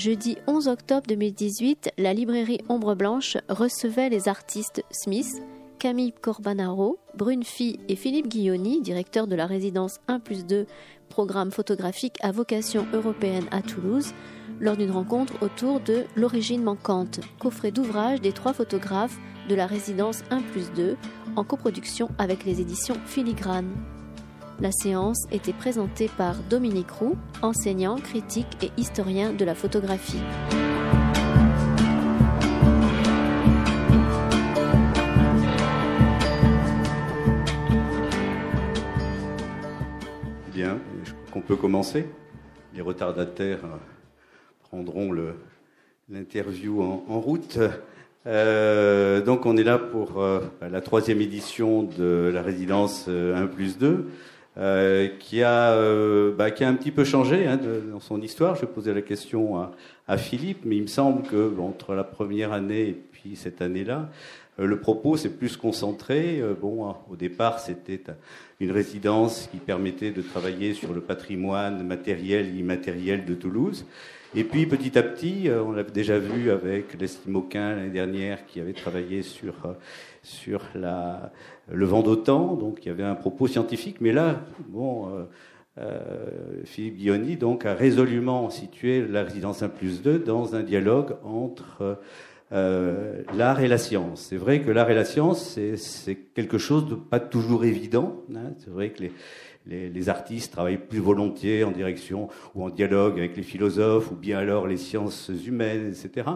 [0.00, 5.42] Jeudi 11 octobre 2018, la librairie Ombre Blanche recevait les artistes Smith,
[5.78, 7.42] Camille Corbanaro, Brune
[7.86, 10.64] et Philippe Guilloni, directeur de la résidence 1 plus 2,
[11.10, 14.14] programme photographique à vocation européenne à Toulouse,
[14.58, 19.18] lors d'une rencontre autour de L'origine manquante, coffret d'ouvrages des trois photographes
[19.50, 20.96] de la résidence 1 plus 2,
[21.36, 23.99] en coproduction avec les éditions Filigrane.
[24.62, 30.20] La séance était présentée par Dominique Roux, enseignant, critique et historien de la photographie.
[40.52, 40.78] Bien,
[41.32, 42.04] qu'on peut commencer?
[42.74, 43.78] Les retardataires euh,
[44.68, 45.10] prendront
[46.10, 47.58] l'interview en, route.
[48.26, 53.78] Euh, donc on est là pour euh, la troisième édition de la résidence 1 plus
[53.78, 54.10] 2.
[54.60, 58.20] Euh, qui, a, euh, bah, qui a un petit peu changé hein, de, dans son
[58.20, 58.56] histoire.
[58.56, 59.72] Je poser la question à,
[60.06, 64.10] à Philippe, mais il me semble que entre la première année et puis cette année-là,
[64.58, 66.40] euh, le propos s'est plus concentré.
[66.42, 68.02] Euh, bon, au départ, c'était
[68.60, 73.86] une résidence qui permettait de travailler sur le patrimoine matériel et immatériel de Toulouse.
[74.34, 78.60] Et puis petit à petit, on l'a déjà vu avec Leslie Moquin l'année dernière qui
[78.60, 79.54] avait travaillé sur
[80.30, 85.24] sur le vent d'OTAN, donc il y avait un propos scientifique, mais là, bon, euh,
[85.78, 91.16] euh, Philippe Guilloni donc, a résolument situé la résidence 1 plus 2 dans un dialogue
[91.24, 91.98] entre
[92.52, 94.26] euh, l'art et la science.
[94.28, 98.22] C'est vrai que l'art et la science, c'est quelque chose de pas toujours évident.
[98.34, 98.52] Hein.
[98.58, 99.12] C'est vrai que les,
[99.66, 104.16] les, les, artistes travaillent plus volontiers en direction ou en dialogue avec les philosophes ou
[104.16, 106.28] bien alors les sciences humaines, etc.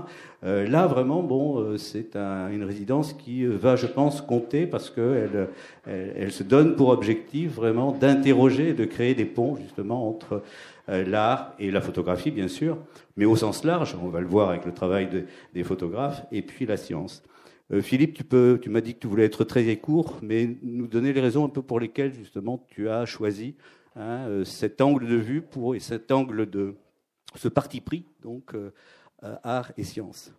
[0.45, 4.67] Euh, là, vraiment, bon, euh, c'est un, une résidence qui euh, va, je pense, compter
[4.67, 5.49] parce qu'elle
[5.87, 10.43] elle, elle, se donne pour objectif vraiment d'interroger, de créer des ponts justement entre
[10.91, 12.77] euh, l'art et la photographie, bien sûr,
[13.17, 16.43] mais au sens large, on va le voir avec le travail de, des photographes, et
[16.43, 17.23] puis la science.
[17.73, 21.21] Euh, Philippe, tu, m'as dit que tu voulais être très court, mais nous donner les
[21.21, 23.57] raisons un peu pour lesquelles justement tu as choisi
[23.97, 25.45] hein, euh, cet angle de vue
[25.75, 26.75] et cet angle de
[27.35, 28.71] ce parti pris donc euh,
[29.43, 30.33] art et science.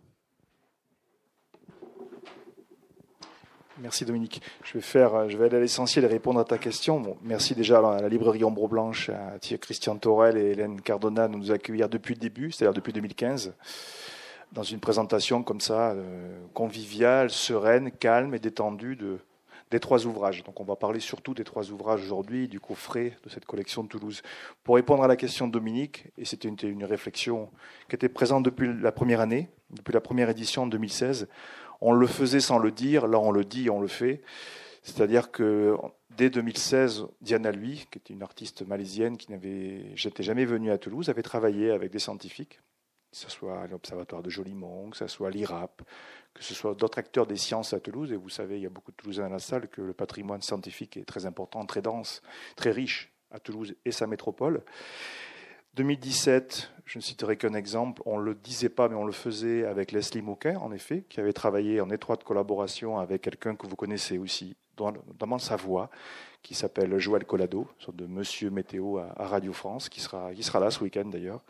[3.78, 4.40] Merci Dominique.
[4.64, 7.18] Je vais faire, je vais aller à l'essentiel et répondre à ta question.
[7.22, 11.50] Merci déjà à la librairie Ombre Blanche, à Christian Torel et Hélène Cardona de nous
[11.50, 13.52] accueillir depuis le début, c'est-à-dire depuis 2015
[14.52, 19.18] dans une présentation comme ça, euh, conviviale, sereine, calme et détendue de,
[19.70, 20.44] des trois ouvrages.
[20.44, 23.88] Donc on va parler surtout des trois ouvrages aujourd'hui, du coffret de cette collection de
[23.88, 24.22] Toulouse.
[24.62, 27.50] Pour répondre à la question de Dominique, et c'était une, réflexion
[27.88, 31.28] qui était présente depuis la première année, depuis la première édition en 2016,
[31.80, 34.22] on le faisait sans le dire, là on le dit, on le fait.
[34.82, 35.76] C'est-à-dire que
[36.16, 41.08] dès 2016, Diana Lui, qui était une artiste malaisienne qui n'avait, jamais venue à Toulouse,
[41.08, 42.60] avait travaillé avec des scientifiques
[43.16, 45.82] que ce soit l'Observatoire de Jolimont, que ce soit l'IRAP,
[46.34, 48.12] que ce soit d'autres acteurs des sciences à Toulouse.
[48.12, 50.42] Et vous savez, il y a beaucoup de Toulousains dans la salle, que le patrimoine
[50.42, 52.20] scientifique est très important, très dense,
[52.56, 54.62] très riche à Toulouse et sa métropole.
[55.76, 59.64] 2017, je ne citerai qu'un exemple, on ne le disait pas, mais on le faisait
[59.64, 63.76] avec Leslie Moquin, en effet, qui avait travaillé en étroite collaboration avec quelqu'un que vous
[63.76, 65.90] connaissez aussi, notamment sa voix,
[66.42, 70.82] qui s'appelle Joël Collado, sorte de Monsieur Météo à Radio France, qui sera là ce
[70.84, 71.42] week-end d'ailleurs.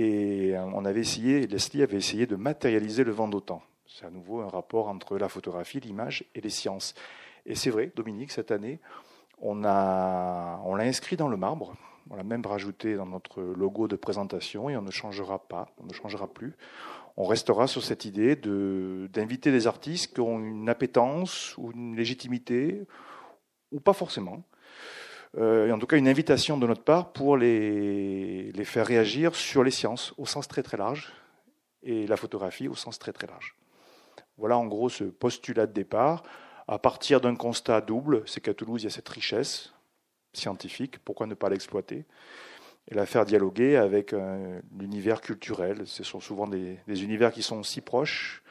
[0.00, 3.60] Et euh, on avait essayé, Leslie avait essayé de matérialiser le vent d'autant.
[3.86, 6.94] C'est à nouveau un rapport entre la photographie, l'image et les sciences.
[7.44, 8.80] Et c'est vrai, Dominique, cette année,
[9.42, 11.74] on l'a inscrit dans le marbre.
[12.08, 15.84] On l'a même rajouté dans notre logo de présentation et on ne changera pas, on
[15.84, 16.56] ne changera plus.
[17.18, 22.86] On restera sur cette idée d'inviter des artistes qui ont une appétence ou une légitimité,
[23.70, 24.44] ou pas forcément,
[25.38, 29.62] et en tout cas une invitation de notre part pour les, les faire réagir sur
[29.62, 31.12] les sciences au sens très très large
[31.82, 33.56] et la photographie au sens très très large.
[34.36, 36.22] Voilà en gros ce postulat de départ.
[36.66, 39.72] À partir d'un constat double, c'est qu'à Toulouse, il y a cette richesse
[40.32, 42.04] scientifique, pourquoi ne pas l'exploiter
[42.88, 45.86] et la faire dialoguer avec euh, l'univers culturel?
[45.86, 48.42] Ce sont souvent des, des, univers qui sont si proches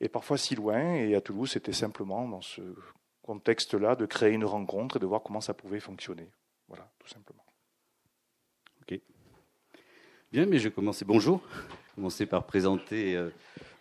[0.00, 0.94] et parfois si loin.
[0.94, 2.60] Et à Toulouse, c'était simplement dans ce
[3.26, 6.30] contexte-là de créer une rencontre et de voir comment ça pouvait fonctionner.
[6.68, 7.44] Voilà, tout simplement.
[8.80, 8.98] Ok.
[10.32, 11.04] Bien, mais je vais commencer.
[11.04, 11.42] Bonjour.
[11.50, 13.30] Je vais commencer par présenter euh,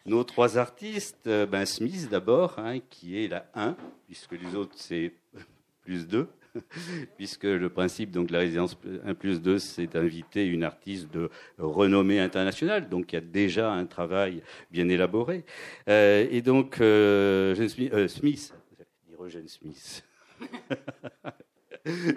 [0.05, 1.27] nos trois artistes.
[1.27, 3.77] Euh, ben, Smith d'abord, hein, qui est la 1,
[4.07, 5.13] puisque les autres c'est
[5.83, 6.27] plus 2.
[7.17, 11.29] puisque le principe donc de la résidence 1 plus 2, c'est d'inviter une artiste de
[11.57, 15.43] renommée internationale, donc il y a déjà un travail bien élaboré.
[15.89, 18.53] Euh, et donc, Smith, euh, Smith
[19.25, 20.03] Eugène Smith.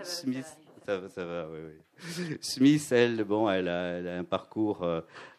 [0.02, 0.56] Smith,
[0.86, 2.36] Ça va, ça va, oui, oui.
[2.40, 4.82] Smith, elle, bon, elle a, un parcours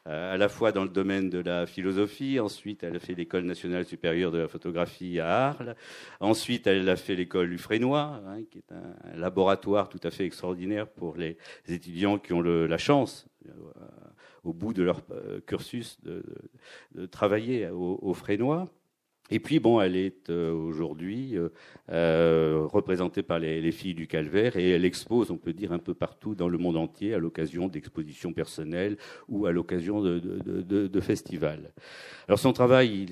[0.10, 3.44] euh, à la fois dans le domaine de la philosophie, ensuite elle a fait l'école
[3.44, 5.75] nationale supérieure de la photographie à Arles,
[6.19, 10.25] ensuite elle a fait l'école du Frénois, hein, qui est un, laboratoire tout à fait
[10.25, 11.38] extraordinaire pour les
[11.68, 13.51] étudiants qui ont la chance, euh,
[14.44, 16.24] au bout de leur euh, cursus, de,
[17.07, 18.68] travailler au, au Frénois.
[19.31, 21.50] Et puis, bon, elle est euh, aujourd'hui euh,
[21.92, 25.94] euh, représentée par les, filles du Calvaire et elle expose, on peut dire, un peu
[25.94, 28.98] partout dans le monde entier à l'occasion d'expositions personnelles
[29.28, 31.72] ou à l'occasion de, festivals.
[32.28, 33.06] Alors, son travail,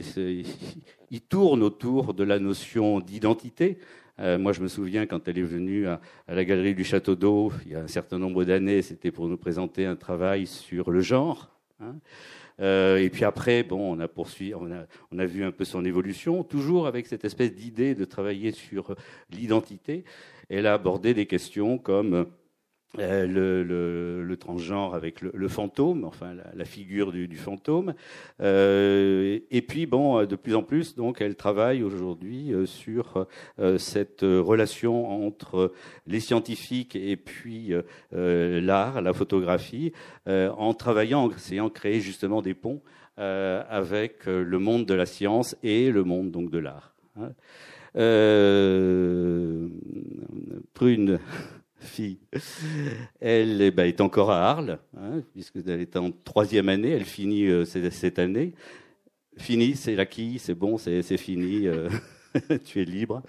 [1.12, 3.78] il, tourne autour de la notion d'identité.
[4.18, 7.74] moi, je me souviens quand elle est venue à, la Galerie du Château d'Eau, il
[7.74, 11.56] y a un certain nombre d'années, c'était pour nous présenter un travail sur le genre.
[11.80, 11.96] Hein.
[12.60, 15.66] Euh, et puis après, bon, on a poursuivi, on a, on a vu un peu
[15.66, 18.96] son évolution, toujours avec cette espèce d'idée de travailler sur
[19.32, 20.04] l'identité.
[20.50, 22.28] Elle a abordé des questions comme
[23.00, 27.94] euh, le, le, transgenre avec le, fantôme, enfin la, figure du, fantôme.
[28.42, 33.28] Euh, et puis bon, de plus en plus, donc, elle travaille aujourd'hui euh, sur
[33.78, 35.74] cette relation entre
[36.08, 37.74] les scientifiques et puis
[38.12, 39.92] l'art, la photographie,
[40.28, 42.82] en travaillant, en essayant de créer justement des ponts
[43.18, 46.94] avec le monde de la science et le monde donc de l'art.
[47.20, 47.32] Hein.
[50.74, 51.20] Prune
[51.80, 52.20] fille.
[53.20, 56.92] Elle eh ben, est encore à Arles, hein, puisqu'elle est en troisième année.
[56.92, 58.54] Elle finit euh, cette année.
[59.38, 61.68] Fini, c'est l'acquis, c'est bon, c'est fini.
[61.68, 61.90] Euh,
[62.66, 63.22] tu es libre.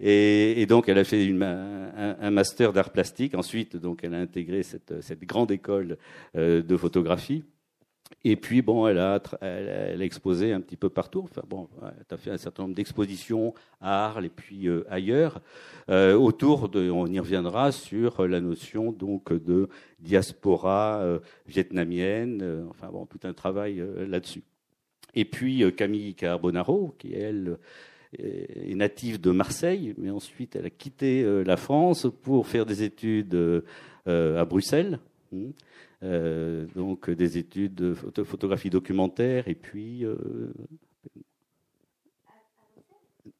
[0.00, 3.34] Et, donc, elle a fait un, master d'art plastique.
[3.34, 4.92] Ensuite, donc, elle a intégré cette,
[5.24, 5.98] grande école
[6.36, 7.44] euh, de photographie.
[8.22, 9.20] Et puis, bon, elle a,
[10.00, 11.20] exposé un petit peu partout.
[11.24, 11.68] Enfin, bon,
[12.16, 15.40] fait un certain nombre d'expositions à Arles et puis euh, ailleurs,
[15.90, 19.68] euh, autour de, on y reviendra, sur la notion donc de
[20.00, 24.42] diaspora euh, vietnamienne, enfin bon, tout un travail là-dessus.
[25.14, 27.58] Et puis Camille Carbonaro, qui elle
[28.18, 33.62] est native de Marseille, mais ensuite elle a quitté la France pour faire des études
[34.06, 34.98] à Bruxelles.
[35.30, 35.50] Hmm.
[36.04, 40.52] Euh, donc des études de photographie documentaire et puis euh,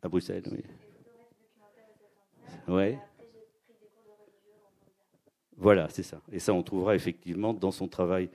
[0.03, 0.63] à Bruxelles, oui.
[2.67, 2.99] Ouais.
[5.57, 6.21] Voilà, c'est ça.
[6.33, 8.29] Et ça, on trouvera effectivement dans son travail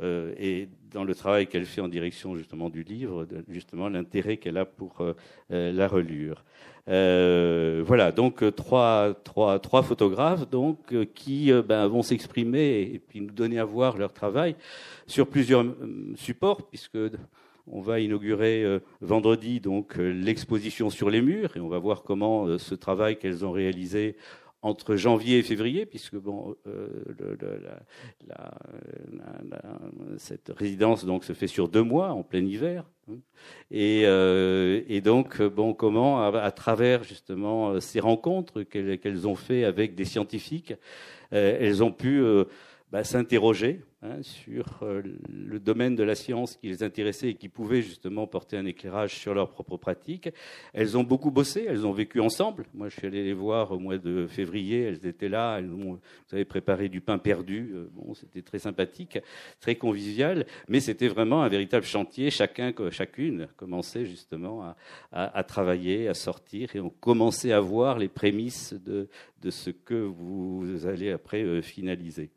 [0.00, 4.56] euh, et dans le travail qu'elle fait en direction justement du livre, justement l'intérêt qu'elle
[4.56, 5.14] a pour euh,
[5.48, 6.44] la relure.
[6.86, 10.78] Voilà, donc trois, trois, trois photographes donc
[11.14, 14.54] qui ben, vont s'exprimer et puis nous donner à voir leur travail
[15.06, 15.64] sur plusieurs
[16.16, 16.98] supports, puisque
[17.66, 22.74] on va inaugurer vendredi donc l'exposition sur les murs et on va voir comment ce
[22.74, 24.16] travail qu'elles ont réalisé
[24.64, 26.88] entre janvier et février, puisque bon, euh,
[30.16, 33.16] cette résidence donc se fait sur deux mois en plein hiver, hein.
[33.74, 40.06] euh, et, donc bon, comment à, travers justement ces rencontres qu'elles ont fait avec des
[40.06, 40.72] scientifiques,
[41.34, 42.22] euh, elles ont pu
[42.90, 47.48] bah, s'interroger hein, sur euh, le domaine de la science qui les intéressait et qui
[47.48, 50.28] pouvait justement porter un éclairage sur leurs propres pratiques.
[50.72, 52.66] Elles ont beaucoup bossé, elles ont vécu ensemble.
[52.72, 55.98] Moi, je suis allé les voir au mois de février, elles étaient là, elles vous
[56.30, 57.72] avez préparé du pain perdu.
[57.74, 59.18] Euh, bon, c'était très sympathique,
[59.58, 62.30] très convivial, mais c'était vraiment un véritable chantier.
[62.30, 64.74] Chacun, chacune commençait justement
[65.10, 69.08] à, travailler, à sortir, et on commençait à voir les prémices de,
[69.42, 72.30] de ce que vous allez après euh, finaliser.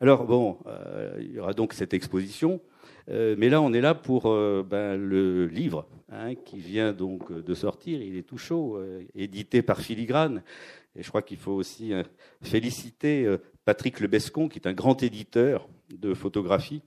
[0.00, 2.60] Alors bon, euh, il y aura donc cette exposition,
[3.10, 7.32] euh, mais là on est là pour euh, ben, le livre hein, qui vient donc
[7.32, 8.00] de sortir.
[8.02, 8.80] Il est tout chaud,
[9.14, 10.42] édité par Filigrane.
[10.96, 11.92] Et je crois qu'il faut aussi
[12.42, 16.82] féliciter Patrick Lebescon, qui est un grand éditeur de photographie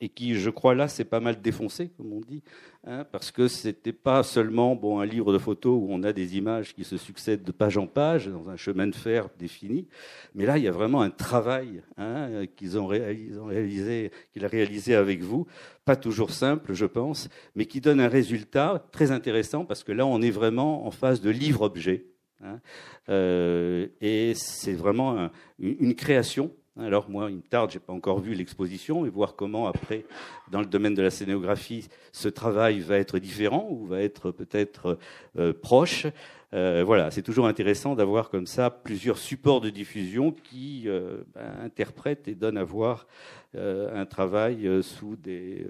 [0.00, 2.42] et qui, je crois, là, c'est pas mal défoncé, comme on dit,
[2.86, 6.36] hein, parce que c'était pas seulement bon un livre de photos où on a des
[6.36, 9.88] images qui se succèdent de page en page dans un chemin de fer défini,
[10.34, 14.94] mais là, il y a vraiment un travail hein, qu'ils ont, réalisé, qu'il a réalisé
[14.94, 15.46] avec vous,
[15.86, 20.04] pas toujours simple, je pense, mais qui donne un résultat très intéressant parce que là,
[20.04, 22.04] on est vraiment en phase de livre-objet,
[22.42, 22.60] hein,
[23.08, 28.34] euh, et c'est vraiment une création alors moi, il me tarde, j'ai pas encore vu
[28.34, 30.04] l'exposition, et voir comment après,
[30.50, 34.98] dans le domaine de la scénographie, ce travail va être différent ou va être peut-être
[35.38, 36.06] euh, proche.
[36.52, 41.50] Euh, voilà, c'est toujours intéressant d'avoir comme ça plusieurs supports de diffusion qui euh, ben,
[41.62, 43.06] interprètent et donnent à voir
[43.54, 45.66] un travail sous des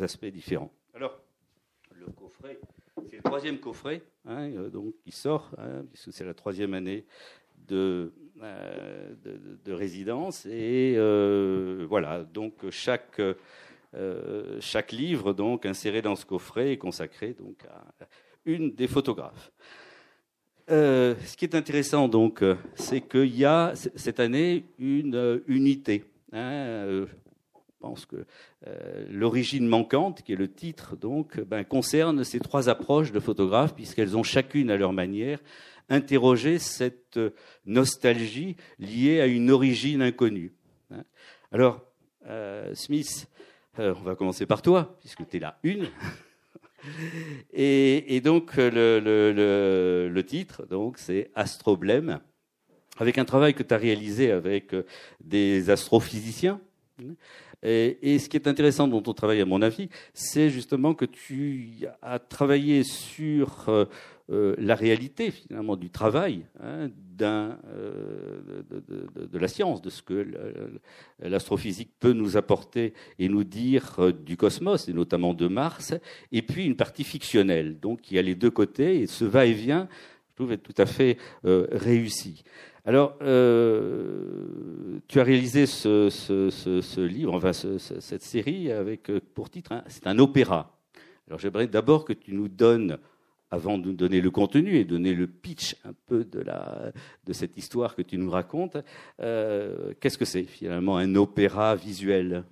[0.00, 0.72] aspects différents.
[0.92, 1.20] Alors,
[1.94, 2.58] le coffret,
[3.08, 7.04] c'est le troisième coffret hein, donc, qui sort, hein, puisque c'est la troisième année
[7.68, 10.46] de de, résidence.
[10.46, 10.96] Et
[11.88, 13.20] voilà, donc chaque,
[14.60, 18.06] chaque livre donc inséré dans ce coffret est consacré donc à
[18.44, 19.52] une des photographes.
[20.68, 22.44] ce qui est intéressant donc,
[22.74, 26.04] c'est qu'il y a cette année une unité.
[26.32, 27.06] Hein,
[27.82, 28.24] pense que
[28.66, 33.74] euh, l'origine manquante, qui est le titre, donc, ben, concerne ces trois approches de photographes,
[33.74, 35.40] puisqu'elles ont chacune à leur manière
[35.88, 37.18] interrogé cette
[37.66, 40.52] nostalgie liée à une origine inconnue.
[40.90, 41.04] Hein.
[41.50, 41.84] Alors,
[42.26, 43.28] euh, Smith,
[43.78, 45.88] euh, on va commencer par toi, puisque tu es là une.
[47.52, 52.20] et, donc, le, titre, donc, c'est Astroblème,
[52.98, 54.74] avec un travail que tu as réalisé avec
[55.20, 56.60] des astrophysiciens.
[57.62, 61.84] Et, ce qui est intéressant dans ton travail, à mon avis, c'est justement que tu
[62.02, 63.88] as travaillé sur
[64.32, 66.88] euh, euh, la réalité finalement du travail hein,
[67.20, 70.26] euh, de, la science, de ce que
[71.20, 75.94] l'astrophysique peut nous apporter et nous dire du cosmos, et notamment de Mars,
[76.32, 77.78] et puis une partie fictionnelle.
[77.78, 79.88] Donc il y a les deux côtés, et ce va-et-vient,
[80.30, 82.42] je trouve, être tout à fait réussi.
[82.84, 89.84] Alors, euh, tu as réalisé ce, livre, enfin cette série avec euh, pour titre, hein,
[89.86, 90.76] c'est un opéra.
[91.28, 92.98] Alors j'aimerais d'abord que tu nous donnes,
[93.52, 96.90] avant de nous donner le contenu et donner le pitch un peu de, la,
[97.26, 98.78] de cette histoire que tu nous racontes,
[99.20, 102.44] euh, qu'est-ce que c'est finalement un opéra visuel?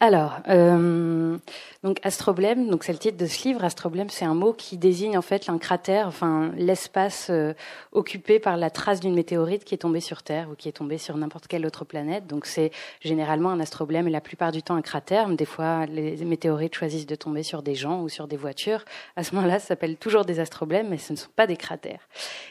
[0.00, 1.36] Alors, euh,
[1.82, 3.64] donc astroblème, donc c'est le titre de ce livre.
[3.64, 7.52] Astroblème, c'est un mot qui désigne en fait un cratère, enfin l'espace euh,
[7.90, 10.98] occupé par la trace d'une météorite qui est tombée sur Terre ou qui est tombée
[10.98, 12.28] sur n'importe quelle autre planète.
[12.28, 15.28] Donc c'est généralement un astroblème et la plupart du temps un cratère.
[15.30, 18.84] Des fois, les météorites choisissent de tomber sur des gens ou sur des voitures.
[19.16, 22.06] À ce moment-là, ça s'appelle toujours des astroblèmes, mais ce ne sont pas des cratères.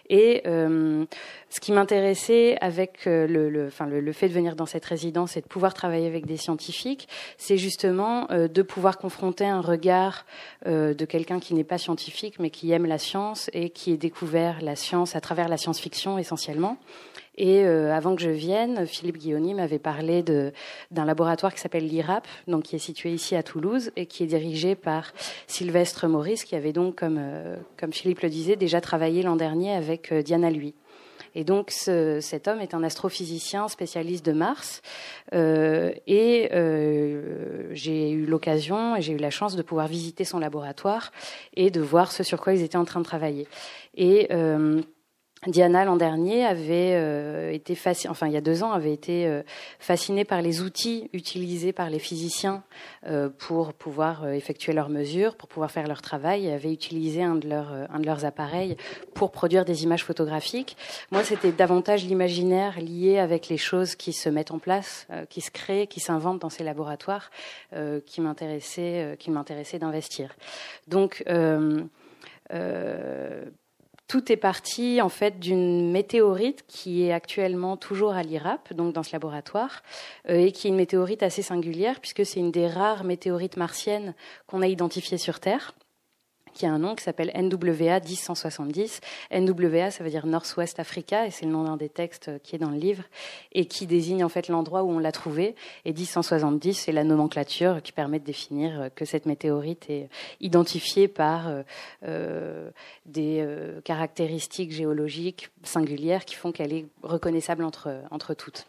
[0.10, 1.06] Et euh,
[1.50, 5.38] ce qui m'intéressait avec euh, le, le, enfin, le, fait de venir dans cette résidence
[5.38, 10.26] et de pouvoir travailler avec des scientifiques, c'est justement euh, de pouvoir confronter un regard
[10.66, 13.98] euh, de quelqu'un qui n'est pas scientifique, mais qui aime la science et qui ait
[13.98, 16.78] découvert la science à travers la science-fiction essentiellement.
[17.40, 22.64] Et avant que je vienne, Philippe Guilloni m'avait parlé d'un laboratoire qui s'appelle l'IRAP, donc
[22.64, 25.14] qui est situé ici à Toulouse et qui est dirigé par
[25.46, 27.22] Sylvestre Maurice, qui avait donc, comme,
[27.80, 30.74] comme Philippe le disait, déjà travaillé l'an dernier avec Diana Lui.
[31.36, 34.82] Et donc cet homme est un astrophysicien spécialiste de Mars.
[35.34, 40.40] Euh, et euh, j'ai eu l'occasion et j'ai eu la chance de pouvoir visiter son
[40.40, 41.12] laboratoire
[41.56, 43.48] et de voir ce sur quoi ils étaient en train de travailler.
[43.96, 44.82] Et euh,
[45.48, 49.26] Diana l'an dernier avait euh, été fascinée, enfin il y a deux ans avait été
[49.26, 49.44] euh,
[49.80, 52.64] fascinée par les outils utilisés par les physiciens
[53.08, 57.36] euh, pour pouvoir effectuer leurs mesures, pour pouvoir faire leur travail, et avait utilisé un
[57.36, 58.78] de leurs un de leurs appareils
[59.14, 60.76] pour produire des images photographiques.
[61.12, 65.52] Moi, c'était davantage l'imaginaire lié avec les choses qui se mettent en place, qui se
[65.52, 67.32] créent, qui s'inventent dans ces laboratoires,
[68.06, 70.36] qui m'intéressait qui m'intéressait d'investir.
[70.88, 71.24] Donc
[74.08, 79.04] tout est parti en fait d'une météorite qui est actuellement toujours à l'IRAP, donc dans
[79.04, 79.84] ce laboratoire,
[80.30, 84.14] euh, et qui est une météorite assez singulière puisque c'est une des rares météorites martiennes
[84.48, 85.74] qu'on a identifiées sur Terre
[86.58, 89.00] qui a un nom qui s'appelle NWA 1070.
[89.32, 92.60] NWA, ça veut dire Northwest Africa, et c'est le nom d'un des textes qui est
[92.60, 93.04] dans le livre,
[93.54, 95.56] et qui désigne en fait l'endroit où on l'a trouvé.
[95.86, 100.10] Et 1070, c'est la nomenclature qui permet de définir que cette météorite est
[100.42, 101.62] identifiée par euh,
[102.04, 102.70] euh,
[103.06, 108.68] des euh, caractéristiques géologiques singulières qui font qu'elle est reconnaissable entre, entre toutes.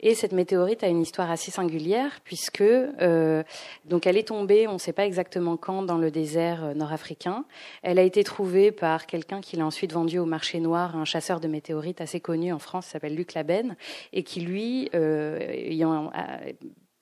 [0.00, 3.42] Et cette météorite a une histoire assez singulière puisque euh,
[3.84, 7.44] donc elle est tombée, on ne sait pas exactement quand, dans le désert euh, nord-africain.
[7.82, 11.38] Elle a été trouvée par quelqu'un qui l'a ensuite vendue au marché noir, un chasseur
[11.40, 13.76] de météorites assez connu en France, s'appelle Luc Laben,
[14.12, 16.10] et qui lui, euh, ayant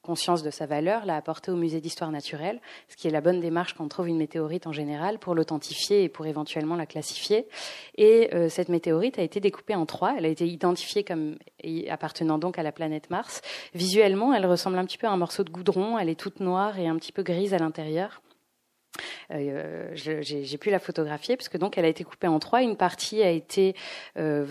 [0.09, 3.41] conscience de sa valeur, l'a apporté au musée d'histoire naturelle, ce qui est la bonne
[3.41, 7.47] démarche quand on trouve une météorite en général pour l'authentifier et pour éventuellement la classifier.
[7.99, 10.15] Et euh, cette météorite a été découpée en trois.
[10.17, 11.37] Elle a été identifiée comme
[11.91, 13.43] appartenant donc à la planète Mars.
[13.75, 15.99] Visuellement, elle ressemble un petit peu à un morceau de goudron.
[15.99, 18.23] Elle est toute noire et un petit peu grise à l'intérieur.
[19.31, 22.63] Euh, j'ai pu la photographier parce que donc elle a été coupée en trois.
[22.63, 23.75] Une partie a été
[24.17, 24.47] euh,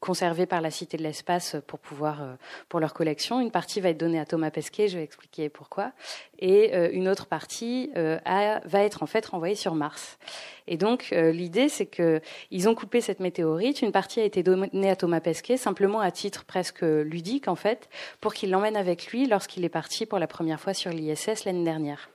[0.00, 2.34] conservée par la Cité de l'Espace pour pouvoir euh,
[2.68, 3.40] pour leur collection.
[3.40, 4.88] Une partie va être donnée à Thomas Pesquet.
[4.88, 5.92] Je vais expliquer pourquoi.
[6.38, 10.18] Et euh, une autre partie va être en fait renvoyée sur Mars.
[10.66, 12.20] Et donc l'idée c'est que
[12.50, 13.82] ils ont coupé cette météorite.
[13.82, 17.88] Une partie a été donnée à Thomas Pesquet simplement à titre presque ludique en fait
[18.20, 21.64] pour qu'il l'emmène avec lui lorsqu'il est parti pour la première fois sur l'ISS l'année
[21.64, 22.10] dernière.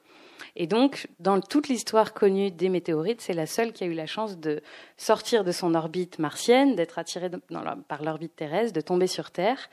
[0.60, 4.08] Et donc, dans toute l'histoire connue des météorites, c'est la seule qui a eu la
[4.08, 4.62] chance de
[4.98, 7.30] sortir de son orbite martienne, d'être attirée
[7.88, 9.70] par l'orbite terrestre, de tomber sur Terre,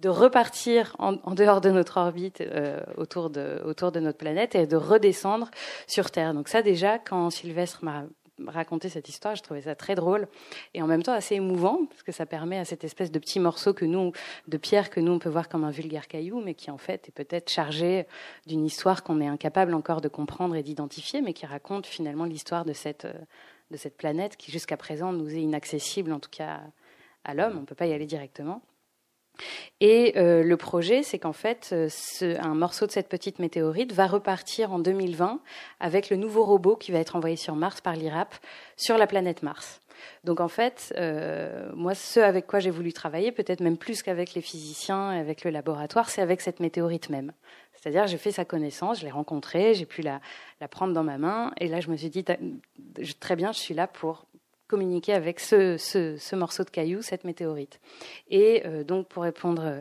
[0.00, 4.66] de repartir en, dehors de notre orbite euh, autour, de, autour de notre planète et
[4.66, 5.50] de redescendre
[5.86, 6.32] sur Terre.
[6.32, 8.04] Donc ça déjà, quand Sylvestre m'a
[8.46, 9.34] raconter cette histoire.
[9.34, 10.28] Je trouvais ça très drôle
[10.74, 13.40] et en même temps assez émouvant parce que ça permet à cette espèce de petit
[13.40, 14.12] morceau que nous,
[14.48, 17.08] de pierre que nous on peut voir comme un vulgaire caillou, mais qui en fait
[17.08, 18.06] est peut-être chargé
[18.46, 22.64] d'une histoire qu'on est incapable encore de comprendre et d'identifier, mais qui raconte finalement l'histoire
[22.64, 23.06] de cette
[23.70, 26.60] de cette planète qui jusqu'à présent nous est inaccessible, en tout cas
[27.24, 27.56] à l'homme.
[27.56, 28.62] On ne peut pas y aller directement.
[29.80, 31.88] Et euh, le projet, c'est qu'en fait, euh,
[32.40, 35.40] un morceau de cette petite météorite va repartir en 2020
[35.80, 38.34] avec le nouveau robot qui va être envoyé sur Mars par l'IRAP
[38.76, 39.80] sur la planète Mars.
[40.24, 44.34] Donc en fait, euh, moi, ce avec quoi j'ai voulu travailler, peut-être même plus qu'avec
[44.34, 47.32] les physiciens avec le laboratoire, c'est avec cette météorite même.
[47.74, 50.20] C'est-à-dire, j'ai fait sa connaissance, je l'ai rencontrée, j'ai pu la,
[50.70, 52.24] prendre dans ma main, et là, je me suis dit,
[53.18, 54.26] très bien, je suis là pour
[54.72, 57.78] communiquer avec ce, morceau de caillou, cette météorite.
[58.30, 59.80] Et euh, donc, pour répondre euh,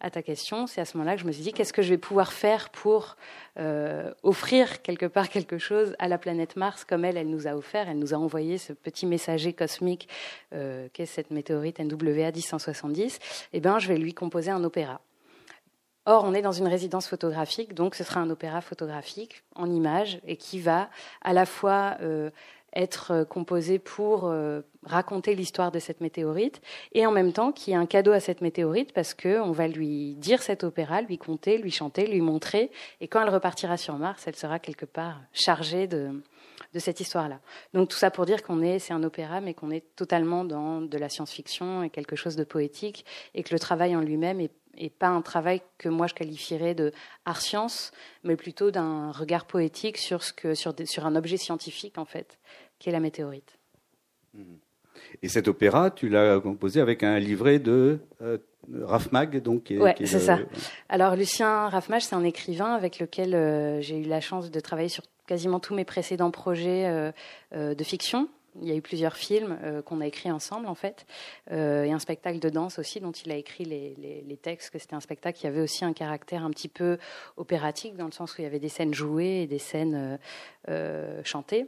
[0.00, 1.90] à ta question, c'est à ce moment-là que je me suis dit qu'est-ce que je
[1.90, 3.16] vais pouvoir faire pour
[3.60, 7.54] euh, offrir quelque part quelque chose à la planète Mars comme elle, elle nous a
[7.54, 7.88] offert.
[7.88, 10.08] Elle nous a envoyé ce petit messager cosmique
[10.50, 13.20] qu'est cette météorite NWA 1070.
[13.52, 15.00] Eh bien, je vais lui composer un opéra.
[16.04, 20.20] Or, on est dans une résidence photographique, donc ce sera un opéra photographique en images
[20.26, 21.96] et qui va à la fois
[22.74, 26.60] être euh, composé pour euh, raconter l'histoire de cette météorite
[26.92, 30.14] et en même temps qui est un cadeau à cette météorite parce qu'on va lui
[30.14, 34.26] dire cet opéra, lui conter, lui chanter, lui montrer et quand elle repartira sur Mars,
[34.26, 36.10] elle sera quelque part chargée de,
[36.72, 37.40] de cette histoire-là.
[37.74, 40.80] Donc tout ça pour dire qu'on est, c'est un opéra, mais qu'on est totalement dans
[40.80, 44.52] de la science-fiction et quelque chose de poétique, et que le travail en lui-même est,
[44.98, 46.92] pas un travail que moi je qualifierais de
[47.24, 47.92] art science,
[48.24, 52.38] mais plutôt d'un regard poétique sur ce que sur, sur un objet scientifique en fait
[52.78, 53.58] qui est la météorite.
[55.22, 58.38] Et cet opéra, tu l'as composé avec un livret de euh,
[58.82, 59.66] Rafmag, donc.
[59.70, 60.38] Oui, c'est ça.
[60.88, 64.88] Alors Lucien Rafmag, c'est un écrivain avec lequel euh, j'ai eu la chance de travailler
[64.88, 67.12] sur quasiment tous mes précédents projets
[67.52, 68.28] euh, de fiction.
[68.60, 71.06] Il y a eu plusieurs films qu'on a écrits ensemble, en fait,
[71.50, 74.70] et un spectacle de danse aussi dont il a écrit les, textes.
[74.70, 76.98] Que c'était un spectacle qui avait aussi un caractère un petit peu
[77.36, 80.18] opératique dans le sens où il y avait des scènes jouées et des scènes
[81.24, 81.66] chantées.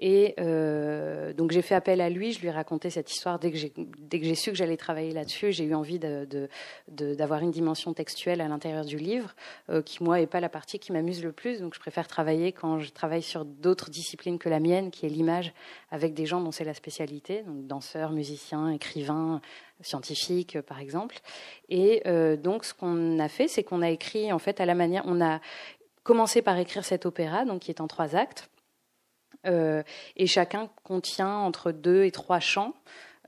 [0.00, 3.50] Et euh, donc j'ai fait appel à lui, je lui ai raconté cette histoire dès
[3.50, 5.52] que j'ai, su que j'allais travailler là-dessus.
[5.52, 9.34] J'ai eu envie d'avoir une dimension textuelle à l'intérieur du livre,
[9.70, 11.60] euh, qui moi n'est pas la partie qui m'amuse le plus.
[11.60, 15.08] Donc je préfère travailler quand je travaille sur d'autres disciplines que la mienne, qui est
[15.08, 15.52] l'image,
[15.90, 19.40] avec des gens dont c'est la spécialité, donc danseurs, musiciens, écrivains,
[19.80, 21.18] scientifiques par exemple.
[21.68, 24.76] Et euh, donc ce qu'on a fait, c'est qu'on a écrit en fait à la
[24.76, 25.40] manière, on a
[26.04, 28.48] commencé par écrire cet opéra, donc qui est en trois actes.
[29.46, 29.82] Euh,
[30.16, 32.74] et chacun contient entre deux et trois chants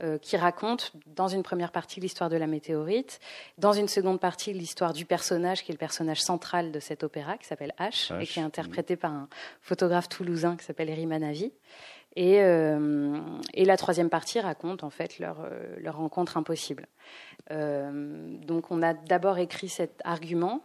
[0.03, 3.21] euh, qui racontent dans une première partie l'histoire de la météorite,
[3.59, 7.37] dans une seconde partie l'histoire du personnage qui est le personnage central de cet opéra
[7.37, 9.29] qui s'appelle H, et qui est interprété par un
[9.61, 11.53] photographe toulousain qui s'appelle Eri Manavi.
[12.17, 13.21] Et, euh,
[13.55, 16.89] et, la troisième partie raconte en fait leur, leur rencontre impossible.
[17.51, 20.65] donc on a d'abord écrit cet argument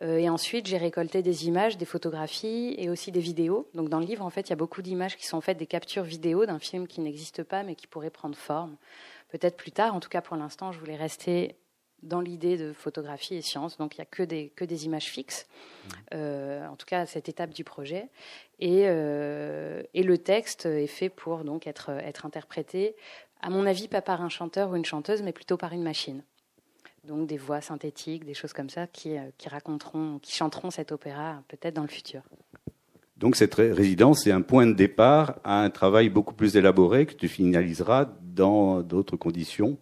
[0.00, 3.68] et ensuite, j'ai récolté des images, des photographies et aussi des vidéos.
[3.74, 5.66] Donc, dans le livre, en fait, il y a beaucoup d'images qui sont faites des
[5.66, 8.76] captures vidéo d'un film qui n'existe pas, mais qui pourrait prendre forme.
[9.28, 9.94] Peut-être plus tard.
[9.94, 11.56] En tout cas, pour l'instant, je voulais rester
[12.02, 13.76] dans l'idée de photographie et science.
[13.76, 15.48] Donc, il n'y a que des, que des images fixes.
[16.14, 18.08] Euh, en tout cas, à cette étape du projet.
[18.60, 22.94] Et, euh, et, le texte est fait pour donc être, être interprété,
[23.40, 26.22] à mon avis, pas par un chanteur ou une chanteuse, mais plutôt par une machine
[27.08, 30.92] donc des voix synthétiques, des choses comme ça qui, euh, qui raconteront, qui chanteront cet
[30.92, 32.22] opéra peut-être dans le futur.
[33.16, 37.14] Donc cette résidence est un point de départ à un travail beaucoup plus élaboré que
[37.14, 39.76] tu finaliseras dans d'autres conditions.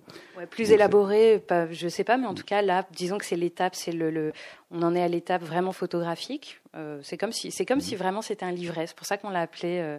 [0.48, 3.74] plus élaboré, je ne sais pas, mais en tout cas là, disons que c'est l'étape,
[3.74, 4.32] c'est le,
[4.70, 6.62] on en est à l'étape vraiment photographique.
[6.76, 8.86] Euh, c'est comme si, c'est comme si vraiment c'était un livret.
[8.86, 9.98] C'est pour ça qu'on l'a appelé euh,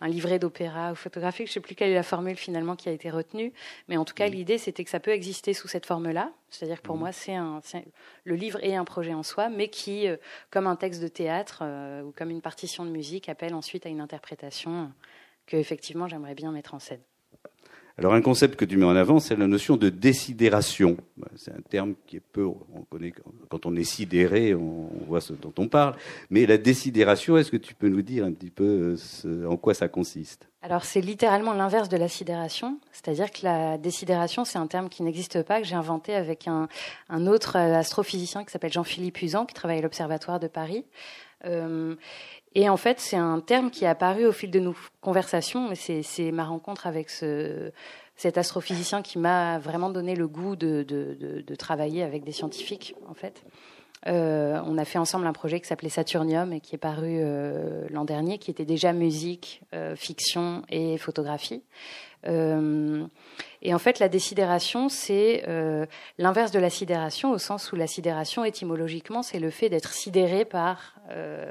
[0.00, 1.46] un livret d'opéra ou photographique.
[1.46, 3.52] Je ne sais plus quelle est la formule finalement qui a été retenue,
[3.88, 6.32] mais en tout cas, l'idée c'était que ça peut exister sous cette forme-là.
[6.50, 7.00] C'est-à-dire que pour mm.
[7.00, 7.60] moi, c'est un,
[8.24, 10.16] le livre est un projet en soi, mais qui, euh,
[10.50, 13.88] comme un texte de théâtre euh, ou comme une partition de musique, appelle ensuite à
[13.88, 14.92] une interprétation
[15.46, 17.02] que effectivement j'aimerais bien mettre en scène.
[17.98, 20.98] Alors un concept que tu mets en avant, c'est la notion de décidération.
[21.34, 23.14] C'est un terme qui est peu, on connaît
[23.48, 25.96] quand on est sidéré, on voit ce dont on parle.
[26.28, 29.72] Mais la décidération, est-ce que tu peux nous dire un petit peu euh, en quoi
[29.72, 30.46] ça consiste?
[30.60, 35.02] Alors c'est littéralement l'inverse de la sidération, c'est-à-dire que la désidération, c'est un terme qui
[35.02, 36.68] n'existe pas, que j'ai inventé avec un,
[37.26, 40.84] autre euh, astrophysicien qui s'appelle Jean-Philippe Usan, qui travaille à l'Observatoire de Paris.
[41.44, 41.94] Euh,
[42.58, 46.02] et en fait, c'est un terme qui est apparu au fil de nos conversations, et
[46.02, 47.70] c'est ma rencontre avec ce,
[48.16, 53.12] cet astrophysicien qui m'a vraiment donné le goût de, de, travailler avec des scientifiques, en
[53.12, 53.44] fait.
[54.06, 57.86] Euh, on a fait ensemble un projet qui s'appelait Saturnium et qui est paru euh,
[57.90, 61.62] l'an dernier, qui était déjà musique, euh, fiction et photographie.
[62.24, 65.44] et en fait, la désidération, c'est
[66.18, 70.44] l'inverse de la sidération, au sens où la sidération, étymologiquement, c'est le fait d'être sidéré
[70.44, 70.96] par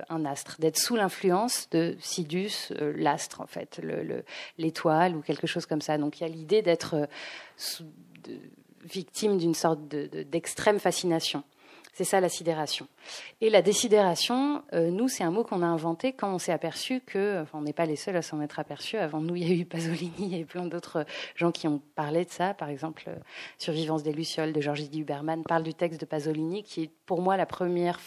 [0.10, 3.80] un astre, d'être sous l'influence de Sidus, l'astre, en fait,
[4.58, 5.98] l'étoile ou quelque chose comme ça.
[5.98, 7.08] Donc il y a l'idée d'être
[8.84, 11.44] victime d'une sorte d'extrême fascination.
[11.96, 12.90] C'est ça la sidération.
[13.40, 17.00] Et la désidération, euh, nous, c'est un mot qu'on a inventé quand on s'est aperçu
[17.00, 18.98] que, enfin, on n'est pas les seuls à s'en être aperçus.
[18.98, 21.06] Avant nous, il y a eu Pasolini et plein d'autres
[21.36, 22.54] gens qui ont parlé de ça.
[22.54, 23.16] Par exemple, euh,
[23.58, 27.38] Survivance des Lucioles de Georges Huberman parle du texte de Pasolini, qui est pour moi
[27.38, 28.02] la première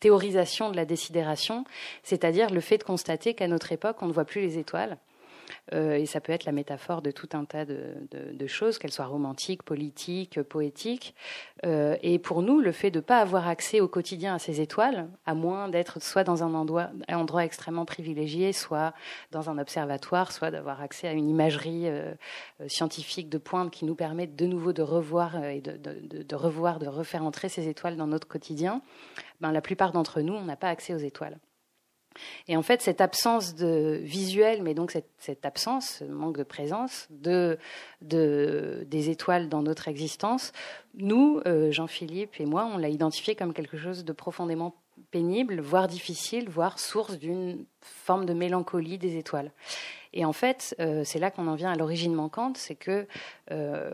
[0.00, 1.64] théorisation de la désidération,
[2.02, 4.98] c'est-à-dire le fait de constater qu'à notre époque, on ne voit plus les étoiles
[5.72, 9.06] euh, et ça peut être la métaphore de tout un tas de, choses, qu'elles soient
[9.06, 11.14] romantiques, politiques, poétiques.
[11.64, 14.60] Euh, et pour nous, le fait de ne pas avoir accès au quotidien à ces
[14.60, 18.92] étoiles, à moins d'être soit dans un endroit, extrêmement privilégié, soit
[19.30, 22.14] dans un observatoire, soit d'avoir accès à une imagerie euh,
[22.66, 26.88] scientifique de pointe qui nous permet de nouveau de revoir et de, de, revoir, de
[26.88, 28.82] refaire entrer ces étoiles dans notre quotidien,
[29.40, 31.38] ben, la plupart d'entre nous, on n'a pas accès aux étoiles.
[32.48, 37.08] Et en fait, cette absence de visuel, mais donc cette, absence, ce manque de présence
[37.10, 37.58] de,
[38.02, 40.52] des étoiles dans notre existence,
[40.94, 44.74] nous, euh, Jean-Philippe et moi, on l'a identifié comme quelque chose de profondément
[45.10, 49.52] pénible, voire difficile, voire source d'une forme de mélancolie des étoiles.
[50.12, 53.06] Et en fait, euh, c'est là qu'on en vient à l'origine manquante, c'est que
[53.52, 53.92] euh,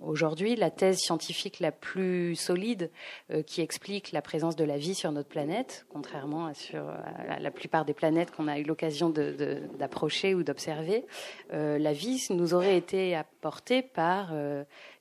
[0.00, 2.90] aujourd'hui, la thèse scientifique la plus solide
[3.32, 7.84] euh, qui explique la présence de la vie sur notre planète, contrairement à, la plupart
[7.84, 11.04] des planètes qu'on a eu l'occasion d'approcher ou d'observer,
[11.50, 14.32] la vie nous aurait été apportée par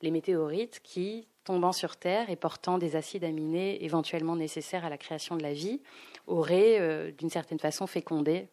[0.02, 4.98] les météorites qui tombant sur Terre et portant des acides aminés éventuellement nécessaires à la
[4.98, 5.82] création de la vie,
[6.28, 8.48] auraient d'une certaine façon fécondé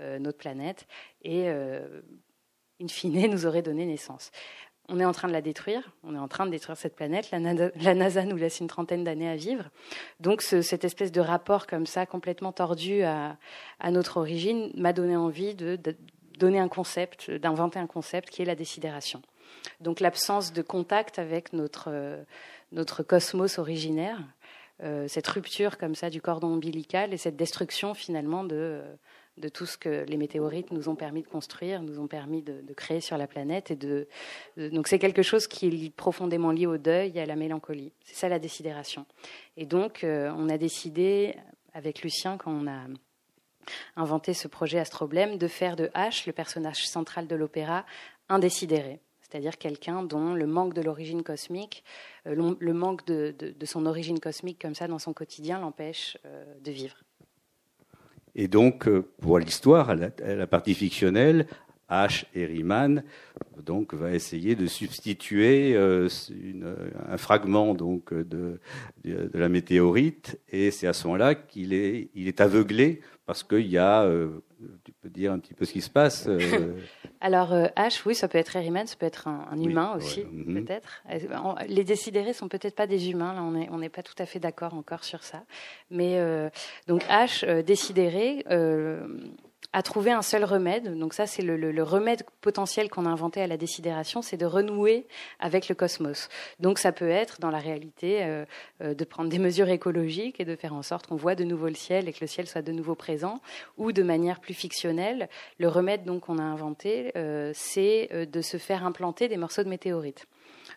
[0.00, 0.88] euh, notre planète
[1.22, 2.00] et, euh,
[2.82, 4.32] in fine, nous aurait donné naissance.
[4.88, 7.30] On est en train de la détruire, on est en train de détruire cette planète.
[7.30, 9.70] La NASA, nous laisse une trentaine d'années à vivre.
[10.18, 13.38] Donc, cette espèce de rapport comme ça, complètement tordu à,
[13.88, 15.78] notre origine, m'a donné envie de,
[16.38, 19.22] donner un concept, d'inventer un concept qui est la désidération.
[19.80, 22.24] Donc, l'absence de contact avec notre,
[22.72, 24.20] notre cosmos originaire,
[24.82, 28.82] euh, cette rupture comme ça du cordon ombilical et cette destruction finalement de,
[29.38, 32.60] de tout ce que les météorites nous ont permis de construire, nous ont permis de,
[32.74, 33.70] créer sur la planète.
[33.70, 34.08] Et de,
[34.56, 37.92] donc c'est quelque chose qui est profondément lié au deuil et à la mélancolie.
[38.04, 39.06] C'est ça la décidération.
[39.56, 41.36] Et donc euh, on a décidé
[41.72, 42.80] avec Lucien quand on a
[43.96, 47.86] inventé ce projet Astroblème de faire de H, le personnage central de l'opéra,
[48.28, 49.00] un décidéré
[49.34, 51.82] c'est-à-dire quelqu'un dont le manque de l'origine cosmique,
[52.28, 56.70] euh, le manque de, son origine cosmique comme ça dans son quotidien l'empêche euh, de
[56.70, 56.94] vivre.
[58.36, 61.48] Et donc, euh, pour l'histoire, la, partie fictionnelle,
[61.90, 62.26] H.
[62.36, 62.48] et
[63.64, 68.58] donc va essayer de substituer un fragment donc de,
[69.04, 73.76] la météorite et c'est à ce moment-là qu'il est il est aveuglé parce qu'il y
[73.76, 74.10] a
[75.08, 76.28] dire un petit peu ce qui se passe
[77.20, 80.64] Alors H oui ça peut être ça peut être un, humain aussi mhm.
[80.64, 81.02] peut-être.
[81.68, 84.26] Les décidérés sont peut-être pas des humains là on n'est on n'est pas tout à
[84.26, 85.44] fait d'accord encore sur ça.
[85.90, 86.20] Mais
[86.86, 88.44] donc H décidéré
[89.74, 90.96] a trouvé un seul remède.
[90.96, 95.04] Donc ça, c'est le, remède potentiel qu'on a inventé à la décidération, c'est de renouer
[95.40, 96.28] avec le cosmos.
[96.60, 98.44] Donc ça peut être, dans la réalité, euh,
[98.82, 101.66] euh, de prendre des mesures écologiques et de faire en sorte qu'on voit de nouveau
[101.66, 103.40] le ciel et que le ciel soit de nouveau présent,
[103.76, 108.58] ou de manière plus fictionnelle, le remède donc qu'on a inventé, euh, c'est de se
[108.58, 110.28] faire implanter des morceaux de météorites.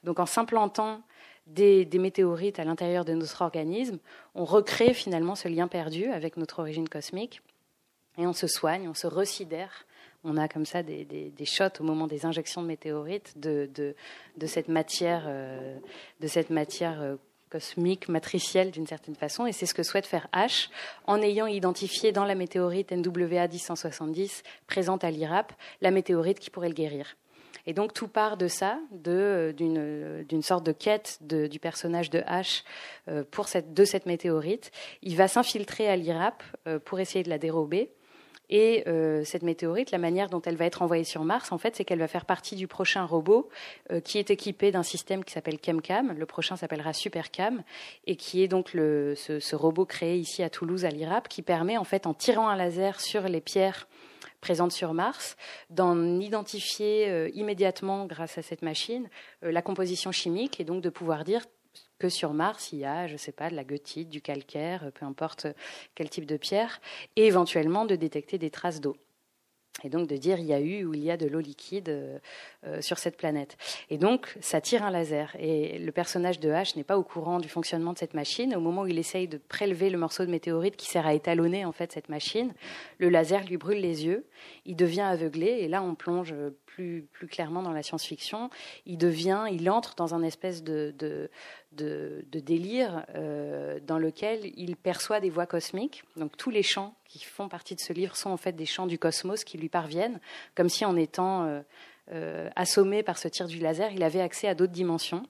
[0.05, 1.03] Donc en s'implantant
[1.45, 3.99] des, des, météorites à l'intérieur de notre organisme,
[4.33, 7.43] on recrée finalement ce lien perdu avec notre origine cosmique
[8.17, 9.85] et on se soigne, on se residère.
[10.23, 13.95] On a comme ça des, des, shots au moment des injections de météorites de, de,
[14.35, 15.77] de cette matière, euh,
[16.19, 17.15] de cette matière euh,
[17.49, 20.69] cosmique, matricielle d'une certaine façon, et c'est ce que souhaite faire H
[21.05, 26.67] en ayant identifié dans la météorite NWA 1070 présente à l'IRAP la météorite qui pourrait
[26.69, 27.15] le guérir.
[27.65, 32.19] Et donc tout part de ça, euh, d'une sorte de quête de, du personnage de
[32.19, 32.63] H
[33.31, 34.71] pour cette, de cette météorite.
[35.03, 36.43] Il va s'infiltrer à l'IRAP
[36.85, 37.91] pour essayer de la dérober.
[38.49, 41.75] Et euh, cette météorite, la manière dont elle va être envoyée sur Mars, en fait,
[41.75, 43.49] c'est qu'elle va faire partie du prochain robot
[43.91, 46.13] euh, qui est équipé d'un système qui s'appelle ChemCam.
[46.17, 47.63] Le prochain s'appellera SuperCam
[48.05, 51.41] et qui est donc le, ce, ce, robot créé ici à Toulouse, à l'IRAP, qui
[51.41, 53.87] permet, en fait, en tirant un laser sur les pierres
[54.41, 55.35] présentes sur Mars,
[55.69, 59.09] d'en identifier euh, immédiatement, grâce à cette machine,
[59.43, 61.41] euh, la composition chimique et donc de pouvoir dire
[61.99, 64.91] que sur Mars, il y a, je ne sais pas, de la goethite, du calcaire,
[64.93, 65.47] peu importe
[65.95, 66.79] quel type de pierre,
[67.15, 68.97] et éventuellement de détecter des traces d'eau
[69.83, 71.89] et donc de dire il y a eu ou il y a de l'eau liquide
[71.89, 72.19] euh,
[72.65, 73.57] euh, sur cette planète.
[73.89, 75.35] Et donc ça tire un laser.
[75.39, 78.55] Et le personnage de H n'est pas au courant du fonctionnement de cette machine.
[78.55, 81.65] Au moment où il essaye de prélever le morceau de météorite qui sert à étalonner
[81.65, 82.53] en fait cette machine,
[82.97, 84.25] le laser lui brûle les yeux.
[84.65, 85.45] Il devient aveuglé.
[85.45, 86.33] Et là on plonge
[86.65, 88.49] plus, plus clairement dans la science-fiction.
[88.85, 91.29] Il devient, il entre dans un espèce de, de,
[91.71, 96.03] de, de délire euh, dans lequel il perçoit des voix cosmiques.
[96.15, 98.87] Donc tous les chants qui font partie de ce livre sont en fait des chants
[98.87, 100.19] du cosmos qui lui parviennent,
[100.55, 101.61] comme si en étant euh,
[102.11, 105.23] euh, assommé par ce tir du laser, il avait accès à d'autres dimensions.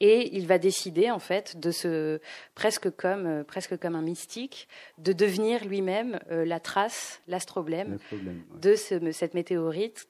[0.00, 2.20] Et il va décider, en fait, de se,
[2.56, 4.66] presque comme, euh, presque comme un mystique,
[4.98, 8.18] de devenir lui-même euh, la trace, l'astroblème ouais.
[8.60, 10.08] de ce, cette météorite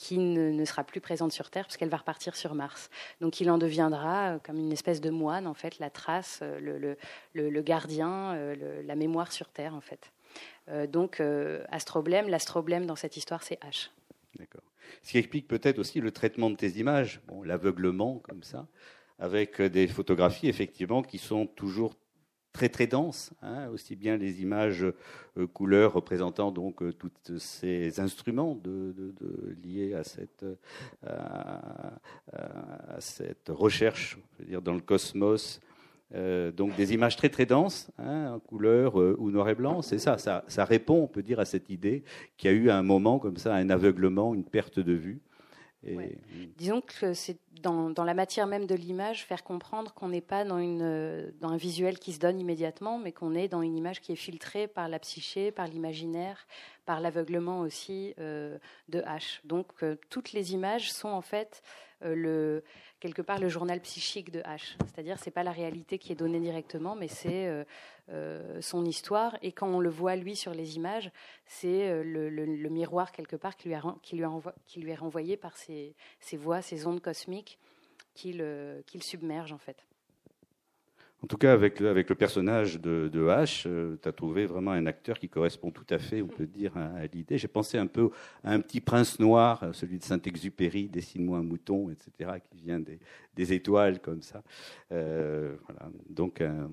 [0.00, 2.88] qui ne, sera plus présente sur Terre puisqu'elle va repartir sur Mars.
[3.20, 6.96] Donc il en deviendra euh, comme une espèce de moine, en fait, la trace, le,
[7.34, 8.34] le, gardien,
[8.82, 10.10] la mémoire sur Terre, en fait.
[10.88, 11.22] donc
[11.68, 13.90] astroblème, l'astroblème dans cette histoire, c'est H.
[14.38, 14.62] D'accord.
[15.02, 18.66] Ce qui explique peut-être aussi le traitement de tes images, l'aveuglement comme ça,
[19.18, 21.94] avec des photographies effectivement qui sont toujours
[22.52, 28.00] très très denses, hein, aussi bien les images euh, couleurs représentant donc euh, tous ces
[28.00, 28.94] instruments de,
[29.62, 30.44] liés à cette,
[32.98, 35.60] cette recherche, dire, dans le cosmos.
[36.14, 39.80] Euh, donc des images très très denses, hein, en couleur euh, ou noir et blanc,
[39.80, 42.02] c'est ça, ça, ça répond, on peut dire, à cette idée
[42.36, 45.20] qu'il y a eu à un moment comme ça un aveuglement, une perte de vue.
[45.84, 45.96] Et...
[45.96, 46.18] Ouais.
[46.56, 50.44] Disons que c'est dans, dans, la matière même de l'image, faire comprendre qu'on n'est pas
[50.44, 54.00] dans, une, dans un visuel qui se donne immédiatement, mais qu'on est dans une image
[54.00, 56.46] qui est filtrée par la psyché, par l'imaginaire,
[56.84, 59.40] par l'aveuglement aussi euh, de H.
[59.44, 61.62] Donc euh, toutes les images sont en fait
[62.02, 62.64] euh, le,
[63.00, 64.76] quelque part le journal psychique de H.
[64.86, 67.64] C'est-à-dire c'est pas la réalité qui est donnée directement, mais c'est euh,
[68.10, 69.36] euh, son histoire.
[69.42, 71.10] Et quand on le voit lui sur les images,
[71.46, 75.94] c'est le, le, miroir quelque part qui lui, qui lui, est renvoyé par ces
[76.34, 77.58] voix, ces ondes cosmiques
[78.14, 79.84] qui le, qui le en fait.
[81.22, 85.18] En tout cas, avec, le personnage de, H, euh, tu as trouvé vraiment un acteur
[85.18, 87.36] qui correspond tout à fait, on peut dire, à, l'idée.
[87.36, 88.10] J'ai pensé un peu
[88.42, 93.52] à un petit prince noir, celui de Saint-Exupéry, Dessine-moi un mouton, etc., qui vient des,
[93.52, 94.42] étoiles comme ça.
[94.92, 95.90] Euh, voilà.
[96.08, 96.70] Donc, un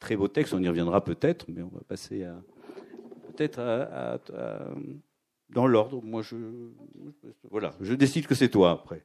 [0.00, 2.42] très beau texte, on y reviendra peut-être, mais on va passer à
[3.28, 3.60] peut-être
[5.50, 6.02] dans l'ordre.
[6.02, 6.36] Moi, je,
[7.50, 9.04] voilà, je décide que c'est toi après.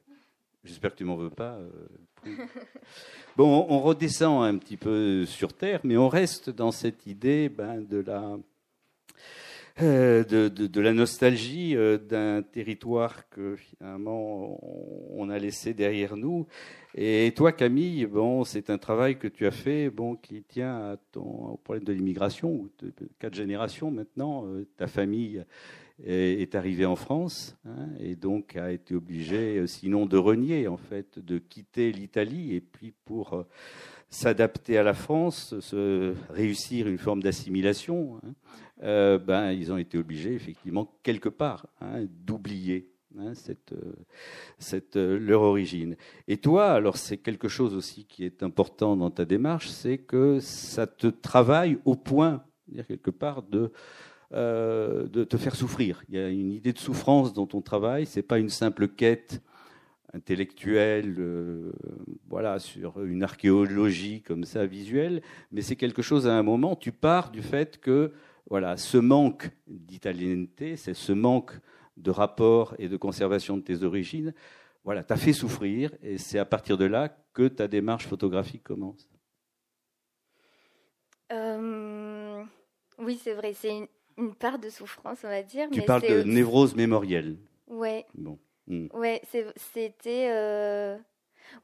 [0.64, 1.58] J'espère que tu m'en veux pas.
[1.58, 2.30] Euh,
[3.36, 7.80] bon, on redescend un petit peu sur Terre, mais on reste dans cette idée ben,
[7.80, 8.36] de la
[9.82, 14.58] euh, de, de, de, la nostalgie euh, d'un territoire que finalement
[15.16, 16.46] on a laissé derrière nous.
[16.94, 20.96] Et toi, Camille, bon, c'est un travail que tu as fait, bon, qui tient à
[21.12, 24.44] ton, au problème de l'immigration, ou de, de, quatre générations maintenant.
[24.46, 25.44] Euh, ta famille
[26.06, 31.18] est arrivé en France hein, et donc a été obligé, sinon de renier en fait,
[31.18, 33.42] de quitter l'Italie et puis pour euh,
[34.08, 38.32] s'adapter à la France, se réussir une forme d'assimilation, hein,
[38.82, 42.90] euh, ben ils ont été obligés effectivement quelque part hein, d'oublier.
[43.34, 43.74] cette,
[44.58, 45.96] cette, leur origine.
[46.28, 50.38] Et toi, alors c'est quelque chose aussi qui est important dans ta démarche, c'est que
[50.38, 53.72] ça te travaille au point, dire quelque part, de
[54.32, 56.02] euh, de te faire souffrir.
[56.08, 58.06] Il y a une idée de souffrance dans ton travail.
[58.06, 59.42] C'est pas une simple quête
[60.12, 61.72] intellectuelle, euh,
[62.28, 66.76] voilà, sur une archéologie comme ça visuelle, mais c'est quelque chose à un moment.
[66.76, 68.12] Tu pars du fait que
[68.48, 71.52] voilà, ce manque d'italianité, c'est ce manque
[71.96, 74.34] de rapport et de conservation de tes origines,
[74.84, 79.08] voilà, t'as fait souffrir, et c'est à partir de là que ta démarche photographique commence.
[81.32, 82.42] Euh,
[82.98, 83.52] oui, c'est vrai.
[83.52, 83.86] C'est une,
[84.20, 85.68] une part de souffrance, on va dire.
[85.72, 87.36] Tu parles de névrose mémorielle.
[87.68, 88.06] Ouais.
[88.14, 88.38] Bon.
[88.66, 88.88] Mm.
[88.94, 89.22] Ouais,
[89.56, 90.28] c'était.
[90.30, 90.96] Euh...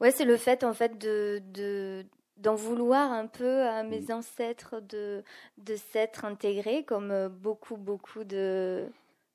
[0.01, 1.41] Ouais, c'est le fait, en fait, de.
[1.53, 2.05] de
[2.37, 4.11] d'en vouloir un peu à mes mm.
[4.11, 5.23] ancêtres de,
[5.57, 8.85] de s'être intégrés comme beaucoup, beaucoup de,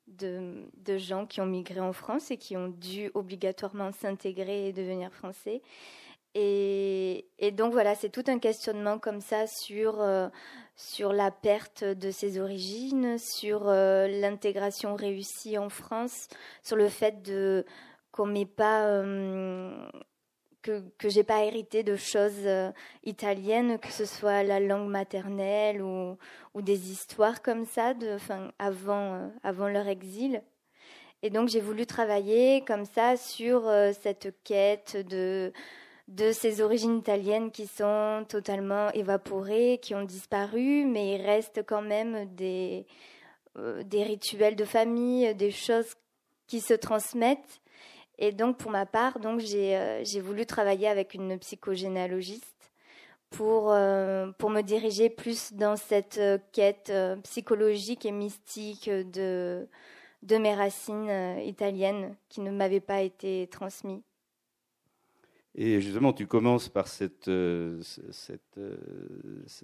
[0.07, 4.71] de, de, gens qui ont migré en France et qui ont dû obligatoirement s'intégrer et
[4.71, 5.61] devenir français.
[6.35, 10.29] Et, et donc voilà, c'est tout un questionnement comme ça sur euh,
[10.75, 16.27] sur la perte de ses origines, sur l'intégration réussie en France,
[16.63, 17.65] sur le fait de
[18.11, 19.03] qu'on m'ait pas
[20.61, 22.47] que que j'ai pas hérité de choses
[23.03, 26.17] italiennes, que ce soit la langue maternelle ou,
[26.55, 28.17] des histoires comme ça, de,
[28.57, 30.41] avant avant leur exil.
[31.23, 35.53] Et donc j'ai voulu travailler comme ça sur euh, cette quête de,
[36.15, 41.81] de ces origines italiennes qui sont totalement évaporées, qui ont disparu, mais il reste quand
[41.81, 42.85] même des,
[43.57, 45.93] euh, des rituels de famille, des choses
[46.47, 47.61] qui se transmettent.
[48.19, 52.45] Et donc pour ma part, donc j'ai euh, voulu travailler avec une psychogénéalogiste
[53.31, 53.75] pour,
[54.37, 56.21] pour me diriger plus dans cette
[56.51, 59.67] quête psychologique et mystique de
[60.23, 64.01] de mes racines euh, italiennes qui ne m'avaient pas été transmises.
[65.55, 68.75] Et justement, tu commences par cette, euh, cette, euh,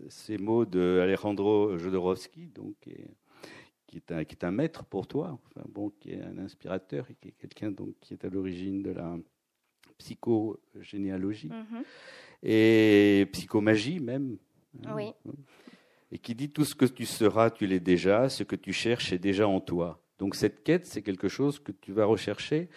[0.10, 2.76] ces mots de Alejandro Jodorowsky, donc,
[3.88, 7.10] qui, est un, qui est un maître pour toi, enfin, bon, qui est un inspirateur
[7.10, 9.18] et qui est quelqu'un donc, qui est à l'origine de la
[9.98, 11.84] psychogénéalogie mm-hmm.
[12.44, 14.38] et psychomagie même.
[14.86, 14.94] Hein.
[14.96, 15.12] oui.
[16.12, 19.12] Et qui dit tout ce que tu seras, tu l'es déjà, ce que tu cherches
[19.14, 20.02] est déjà en toi.
[20.18, 22.70] Donc cette quête, c'est quelque chose que tu vas rechercher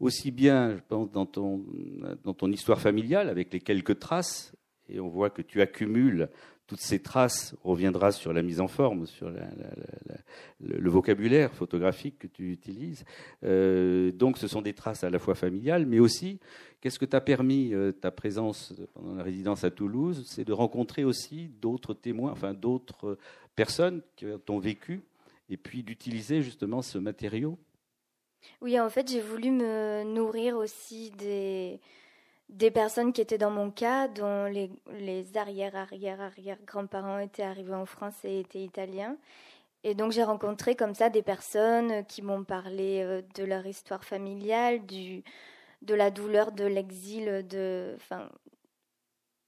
[0.00, 4.52] aussi bien, je pense, dans ton, histoire familiale, avec les quelques traces,
[4.88, 6.28] et on voit que tu accumules
[6.66, 9.32] toutes ces traces, on reviendra sur la mise en forme, sur
[10.60, 13.04] le vocabulaire photographique que tu utilises.
[13.42, 16.38] Euh, donc ce sont des traces à la fois familiales, mais aussi,
[16.80, 20.24] qu'est-ce que t'a permis euh, ta présence pendant la résidence à Toulouse?
[20.26, 23.16] C'est de rencontrer aussi d'autres témoins, enfin d'autres
[23.56, 25.00] personnes qui ont vécu
[25.48, 27.58] et puis d'utiliser justement ce matériau
[28.60, 31.80] Oui, en fait, j'ai voulu me nourrir aussi des,
[32.48, 37.42] des personnes qui étaient dans mon cas, dont les, les arrière, arrière, arrière grands-parents étaient
[37.44, 39.16] arrivés en France et étaient italiens.
[39.84, 44.04] Et donc j'ai rencontré comme ça des personnes qui m'ont parlé euh, de leur histoire
[44.04, 45.24] familiale, du,
[45.82, 48.28] de la douleur de l'exil, de, enfin,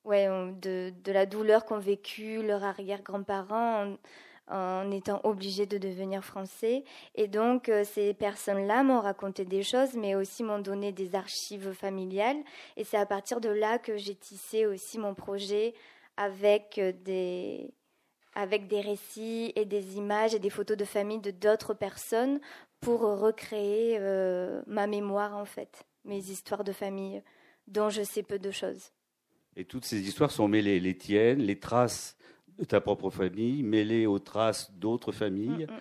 [0.05, 0.26] ouais,
[0.61, 3.96] de, de la douleur qu'ont vécu leurs arrière-grands-parents en
[4.93, 6.85] étant obligés de devenir français.
[7.15, 11.73] Et donc, euh, ces personnes-là m'ont raconté des choses, mais aussi m'ont donné des archives
[11.73, 12.39] familiales.
[12.77, 15.75] Et c'est à partir de là que j'ai tissé aussi mon projet
[16.17, 17.73] avec euh, des,
[18.35, 22.41] avec des récits et des images et des photos de famille de d'autres personnes
[22.81, 27.23] pour recréer euh, ma mémoire, en fait, mes histoires de famille
[27.69, 28.91] dont je sais peu de choses.
[29.57, 32.17] Et toutes ces histoires sont mêlées, les tiennes, les traces
[32.68, 35.81] ta propre famille, mêlée aux traces d'autres familles, mm, mm.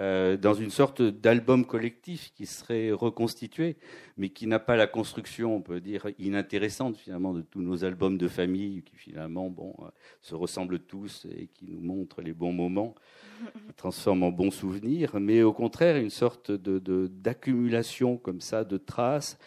[0.00, 3.76] Euh, dans une sorte d'album collectif qui serait reconstitué,
[4.16, 8.16] mais qui n'a pas la construction, on peut dire, inintéressante finalement de tous nos albums
[8.16, 9.90] de famille, qui finalement bon, euh,
[10.22, 12.94] se ressemblent tous et qui nous montrent les bons moments,
[13.66, 18.78] qui transforment en bons souvenirs, mais au contraire une sorte d'accumulation de, comme ça de
[18.78, 19.38] traces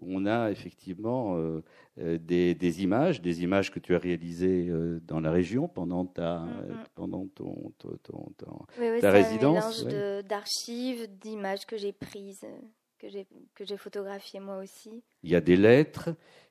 [0.00, 1.62] où on a effectivement euh,
[1.98, 6.40] euh, des, images, des images que tu as réalisées euh, dans la région pendant ta,
[6.40, 6.84] mm, mm.
[6.94, 8.32] pendant ton, ton,
[9.00, 9.82] ta résidence.
[9.82, 12.46] Un mélange d'archives, d'images que j'ai prises,
[12.98, 15.02] que j'ai que j'ai photographiées moi aussi.
[15.22, 16.10] Il y a des lettres,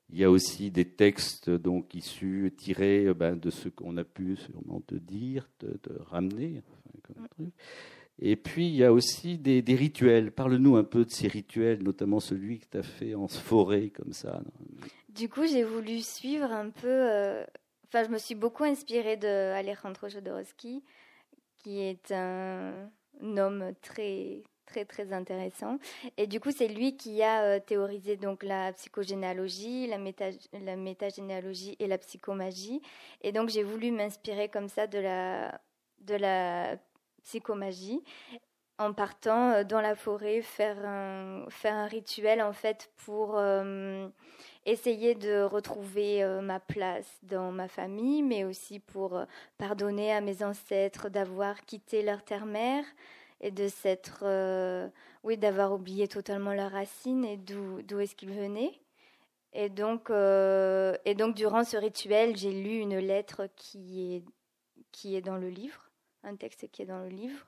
[0.09, 4.37] il y a aussi des textes donc issus tirés ben, de ce qu'on a pu
[4.37, 5.67] sûrement te dire, te,
[6.09, 6.63] ramener.
[7.03, 7.51] comme mm.
[8.19, 10.31] Et puis, il y a aussi des, rituels.
[10.31, 14.13] Parle-nous un peu de ces rituels, notamment celui que tu as fait en forêt, comme
[14.13, 14.41] ça.
[15.09, 16.87] Du coup, j'ai voulu suivre un peu.
[16.87, 17.43] Euh,
[17.87, 20.81] enfin, je me suis beaucoup inspirée de Alejandro Jodorowsky,
[21.57, 22.89] qui est un,
[23.21, 25.77] homme très très très intéressant
[26.17, 30.75] et du coup c'est lui qui a euh, théorisé donc la psychogénéalogie la, méta, la
[30.75, 32.81] métagénéalogie et la psychomagie
[33.21, 35.61] et donc j'ai voulu m'inspirer comme ça de la
[36.01, 36.77] de la
[37.25, 38.01] psychomagie
[38.77, 41.45] en partant euh, dans la forêt faire un,
[41.87, 44.07] rituel en fait pour euh,
[44.65, 49.23] essayer de retrouver euh, ma place dans ma famille, mais aussi pour
[49.57, 52.83] pardonner à mes ancêtres d'avoir quitté leur terre-mère
[53.41, 54.23] et de s'être,
[55.23, 58.71] oui, d'avoir oublié totalement leurs racines et d'où, d'où est-ce qu'ils venaient.
[59.53, 64.23] Et donc, et donc, durant ce rituel, j'ai lu une lettre qui est,
[64.91, 65.84] qui est dans le livre
[66.25, 67.47] un texte qui est dans le livre.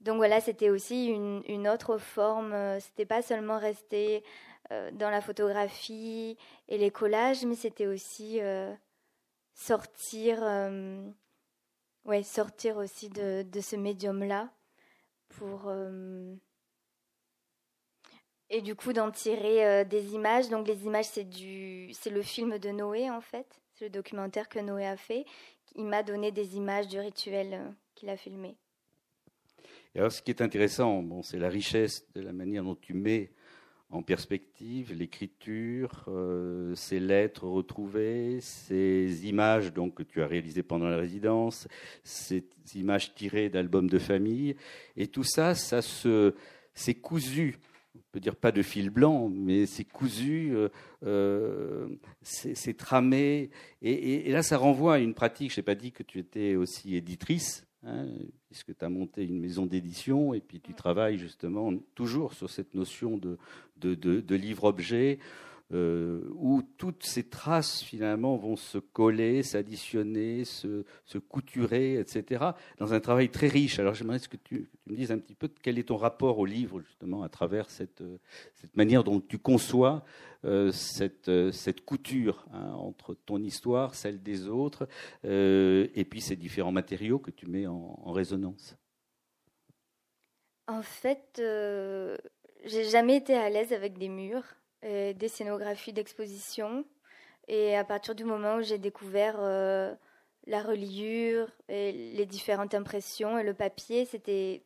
[0.00, 2.52] Donc voilà, c'était aussi une, autre forme.
[2.52, 4.22] Euh, c'était pas seulement rester
[4.70, 6.36] euh, dans la photographie
[6.68, 8.72] et les collages, mais c'était aussi euh,
[9.54, 10.40] sortir,
[12.04, 14.50] ouais, sortir aussi de, de ce médium-là
[15.30, 15.70] pour
[18.50, 20.48] et du coup d'en tirer des images.
[20.48, 23.60] Donc les images, c'est du, c'est le film de Noé en fait.
[23.80, 25.24] Le documentaire que Noé a fait.
[25.76, 28.56] Il m'a donné des images du rituel qu'il a filmé.
[29.94, 32.94] Et alors, ce qui est intéressant, bon, c'est la richesse de la manière dont tu
[32.94, 33.30] mets
[33.90, 40.88] en perspective l'écriture, euh, ces lettres retrouvées, ces images donc que tu as réalisées pendant
[40.88, 41.68] la résidence,
[42.04, 44.56] ces images tirées d'albums de famille,
[44.96, 46.34] et tout ça, ça se,
[46.74, 47.56] c'est cousu.
[47.94, 50.68] On peut dire pas de fil blanc, mais c'est cousu, euh,
[51.04, 51.88] euh,
[52.22, 53.50] c'est tramé,
[53.82, 55.52] et, et, là ça renvoie à une pratique.
[55.52, 58.06] Je n'ai pas dit que tu étais aussi éditrice, hein,
[58.48, 62.74] puisque tu as monté une maison d'édition et puis tu travailles justement toujours sur cette
[62.74, 63.38] notion de,
[63.76, 65.18] de, de, livre-objet.
[65.74, 72.94] Euh, où toutes ces traces finalement vont se coller, s'additionner, se, se, couturer, etc., dans
[72.94, 73.78] un travail très riche.
[73.78, 76.80] Alors j'aimerais que tu, me dises un petit peu quel est ton rapport au livre,
[76.80, 78.02] justement, à travers cette,
[78.54, 80.04] cette manière dont tu conçois
[80.44, 84.86] euh, cette, euh, cette, couture hein, entre ton histoire, celle des autres,
[85.24, 88.76] euh, et puis ces différents matériaux que tu mets en, résonance?
[90.68, 91.42] En fait,
[92.64, 94.44] j'ai jamais été à l'aise avec des murs,
[94.82, 96.84] des scénographies d'exposition.
[97.48, 103.42] Et à partir du moment où j'ai découvert la reliure, et les différentes impressions et
[103.42, 104.62] le papier, c'était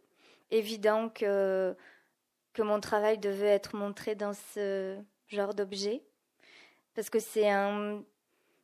[0.50, 1.76] évident que,
[2.52, 4.98] que mon travail devait être montré dans ce,
[5.32, 6.02] genre d'objet.
[6.94, 8.04] Parce que c'est un,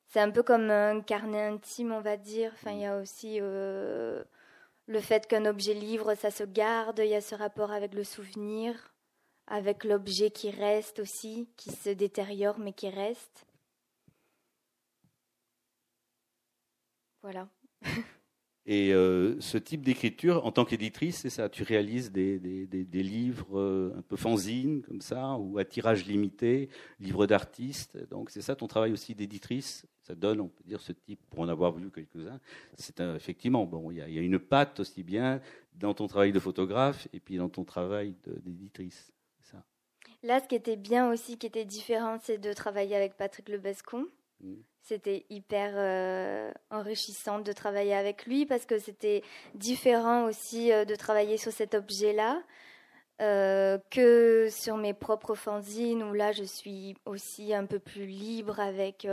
[0.08, 2.52] c'est un peu comme un carnet intime, on va dire.
[2.54, 4.22] Enfin, il y a aussi euh,
[4.86, 7.00] le fait qu'un objet livre, ça se garde.
[7.02, 8.94] Il y a ce rapport avec le souvenir,
[9.48, 13.46] avec l'objet qui reste aussi, qui se détériore mais qui reste.
[17.22, 17.48] Voilà.
[18.70, 22.38] Et euh, ce type d'écriture, en tant qu'éditrice, c'est ça, tu réalises des,
[22.92, 26.68] livres euh, un peu fanzines, comme ça, ou à tirage limité,
[27.00, 27.96] livres d'artistes.
[28.10, 29.86] Donc c'est ça ton travail aussi d'éditrice.
[30.02, 32.40] Ça donne, on peut dire, ce type, pour en avoir vu quelques-uns.
[32.74, 35.40] C'est effectivement, bon, il y, a une patte aussi bien
[35.74, 39.14] dans ton travail de photographe et puis dans ton travail d'éditrice.
[40.22, 44.06] Là, ce qui était bien aussi, qui était différent, c'est de travailler avec Patrick Lebescon.
[44.40, 44.54] Mmh.
[44.82, 49.22] C'était hyper euh, enrichissant de travailler avec lui parce que c'était
[49.54, 52.42] différent aussi euh, de travailler sur cet objet-là
[53.20, 58.60] euh, que sur mes propres fanzines où là je suis aussi un peu plus libre
[58.60, 59.06] avec.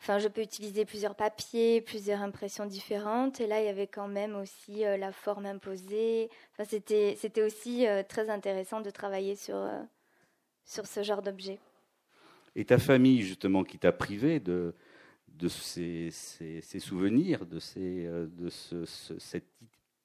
[0.00, 3.40] Enfin, je peux utiliser plusieurs papiers, plusieurs impressions différentes.
[3.40, 6.28] Et là, il y avait quand même aussi la forme imposée.
[6.52, 9.56] Enfin, c'était, aussi très intéressant de travailler sur,
[10.64, 11.58] sur ce genre d'objet.
[12.54, 14.74] Et ta famille, justement, qui t'a privé de,
[15.38, 16.10] de ces,
[16.78, 19.48] souvenirs, de, ces, euh, de cette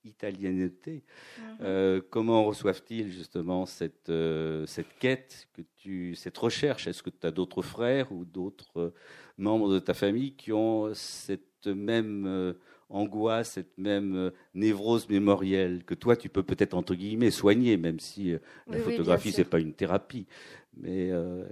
[0.03, 1.03] italienneté.
[1.37, 1.57] Mhm.
[1.61, 6.87] Euh, comment reçoivent-ils justement cette, euh, cette quête, que tu, cette recherche?
[6.87, 8.93] Est-ce que tu as d'autres frères ou d'autres
[9.37, 12.55] membres de ta famille qui ont cette même
[12.89, 18.33] angoisse, cette même névrose mémorielle que toi tu peux peut-être entre guillemets soigner, même si
[18.67, 20.27] la photographie c'est pas une thérapie.
[20.77, 21.45] Mais euh,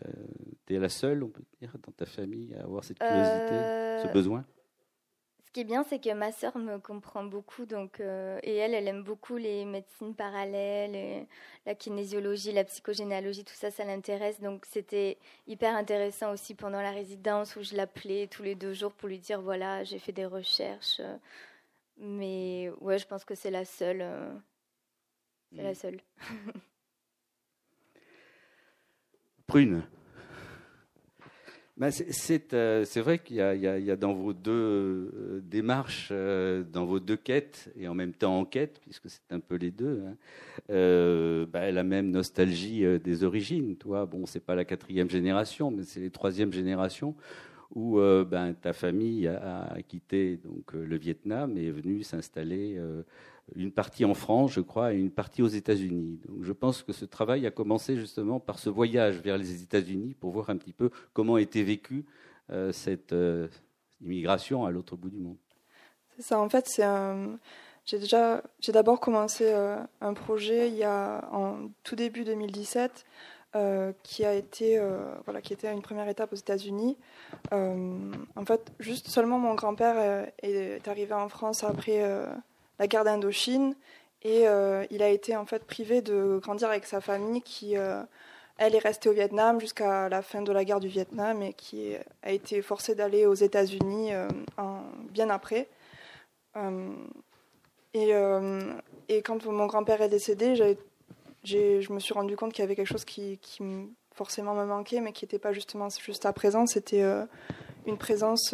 [0.66, 3.56] tu es la seule, on peut dire, dans ta famille à avoir cette curiosité,
[4.02, 4.46] ce euh, besoin?
[5.50, 7.66] Ce qui est bien, c'est que ma sœur me comprend beaucoup.
[7.66, 11.26] Donc, euh, et elle, elle aime beaucoup les médecines parallèles,
[11.66, 14.40] la kinésiologie, la psychogénéalogie, tout ça, ça l'intéresse.
[14.42, 18.94] Donc c'était hyper intéressant aussi pendant la résidence où je l'appelais tous les deux jours
[18.94, 21.02] pour lui dire voilà, j'ai fait des recherches.
[21.98, 24.06] Mais ouais, je pense que c'est la seule.
[25.56, 25.76] c'est la mm.
[25.76, 26.00] seule.
[29.48, 29.82] Prune.
[31.80, 37.16] Ben c'est vrai qu'il y, a dans vos deux euh, démarches, euh, dans vos deux
[37.16, 40.16] quêtes, et en même temps en quête, puisque c'est un peu les deux, hein,
[40.68, 43.78] ben, la même nostalgie des origines.
[43.78, 47.16] Toi, bon, c'est pas la quatrième génération, mais c'est les troisième générations
[47.76, 52.80] où ben, ta famille a, quitté donc le Vietnam et est venue s'installer
[53.56, 56.20] une partie en France, je crois, et une partie aux États-Unis.
[56.28, 60.16] Donc je pense que ce travail a commencé justement par ce voyage vers les États-Unis
[60.20, 62.06] pour voir un petit peu comment était vécue
[62.52, 63.48] euh, cette euh,
[64.02, 65.38] immigration à l'autre bout du monde.
[66.16, 66.86] C'est ça, en fait, c'est
[67.86, 73.06] J'ai déjà, j'ai d'abord commencé euh, un projet il y a en tout début 2017
[74.04, 74.80] qui a été,
[75.26, 76.98] voilà, qui était une première étape aux États-Unis.
[77.52, 82.04] en fait, juste seulement mon grand-père est arrivé en France après
[82.80, 83.76] la guerre d'Indochine
[84.22, 88.04] et euh, il a été en fait privé de grandir avec sa famille qui euh,
[88.58, 91.96] elle est restée au Vietnam jusqu'à la fin de la guerre du Vietnam et qui
[92.24, 94.28] a été forcée d'aller aux États-Unis euh,
[95.12, 95.70] bien après.
[97.94, 98.12] Et,
[99.24, 100.56] quand mon grand-père est décédé,
[101.44, 103.64] je me suis rendu compte qu'il y avait quelque chose qui, qui
[104.14, 106.66] forcément me manquait, mais qui n'était pas justement juste à présent.
[106.66, 107.04] C'était
[107.86, 108.54] une présence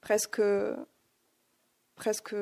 [0.00, 0.40] presque,
[1.96, 2.34] presque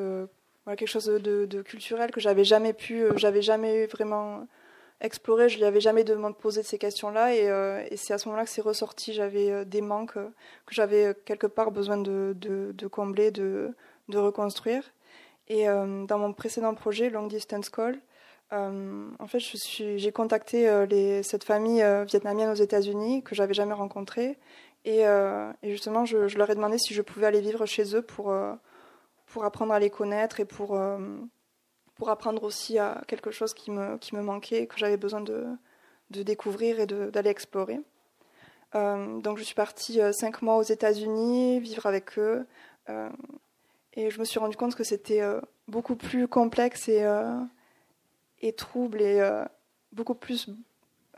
[0.67, 4.47] quelque chose de, culturel que j'avais jamais pu, j'avais jamais vraiment
[5.01, 8.45] exploré, je lui avais jamais demandé de poser ces questions-là, et, c'est à ce moment-là
[8.45, 9.13] que c'est ressorti.
[9.13, 13.75] J'avais des manques que j'avais quelque part besoin de, de combler, de,
[14.15, 14.85] reconstruire.
[15.49, 17.99] Et dans mon précédent projet, Long Distance Call,
[18.53, 23.73] euh, en fait, j'ai contacté euh, cette famille euh, vietnamienne aux États-Unis que j'avais jamais
[23.73, 24.39] rencontrée.
[24.85, 25.05] Et,
[25.63, 28.35] justement, je, leur ai demandé si je pouvais aller vivre chez eux pour,
[29.43, 30.77] apprendre à les connaître et pour,
[31.95, 35.47] pour apprendre aussi à quelque chose qui me, qui me manquait, que j'avais besoin de,
[36.11, 37.79] de découvrir et d'aller explorer.
[38.75, 42.45] donc, je suis partie cinq mois aux États-Unis, vivre avec eux.
[43.95, 45.23] et je me suis rendu compte que c'était
[45.69, 47.05] beaucoup plus complexe et
[48.43, 49.45] et trouble et euh,
[49.93, 50.51] beaucoup plus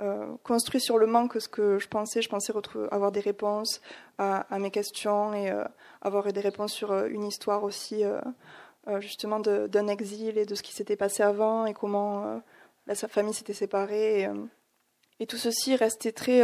[0.01, 2.23] euh, construit sur le manque que ce que je pensais.
[2.23, 2.53] Je pensais
[2.91, 3.81] avoir des réponses
[4.19, 5.65] à, mes questions et euh,
[6.03, 8.05] avoir des réponses sur une histoire aussi,
[9.01, 12.43] justement, d'un exil et de ce qui s'était passé avant et comment
[12.93, 14.23] sa famille s'était séparée.
[14.23, 14.29] Et,
[15.21, 16.43] et, tout ceci restait très,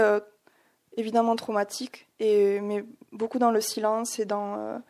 [0.96, 4.80] évidemment, traumatique, et, mais beaucoup dans le silence et dans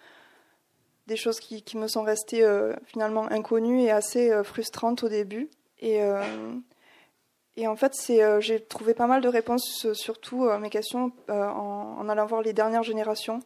[1.07, 2.47] des choses qui, qui, me sont restées
[2.85, 5.49] finalement inconnues et assez frustrantes au début.
[5.81, 6.23] Et, euh,
[7.57, 11.13] et en fait, euh, j'ai trouvé pas mal de réponses, euh, surtout à mes questions,
[11.29, 13.41] en, allant voir les dernières générations,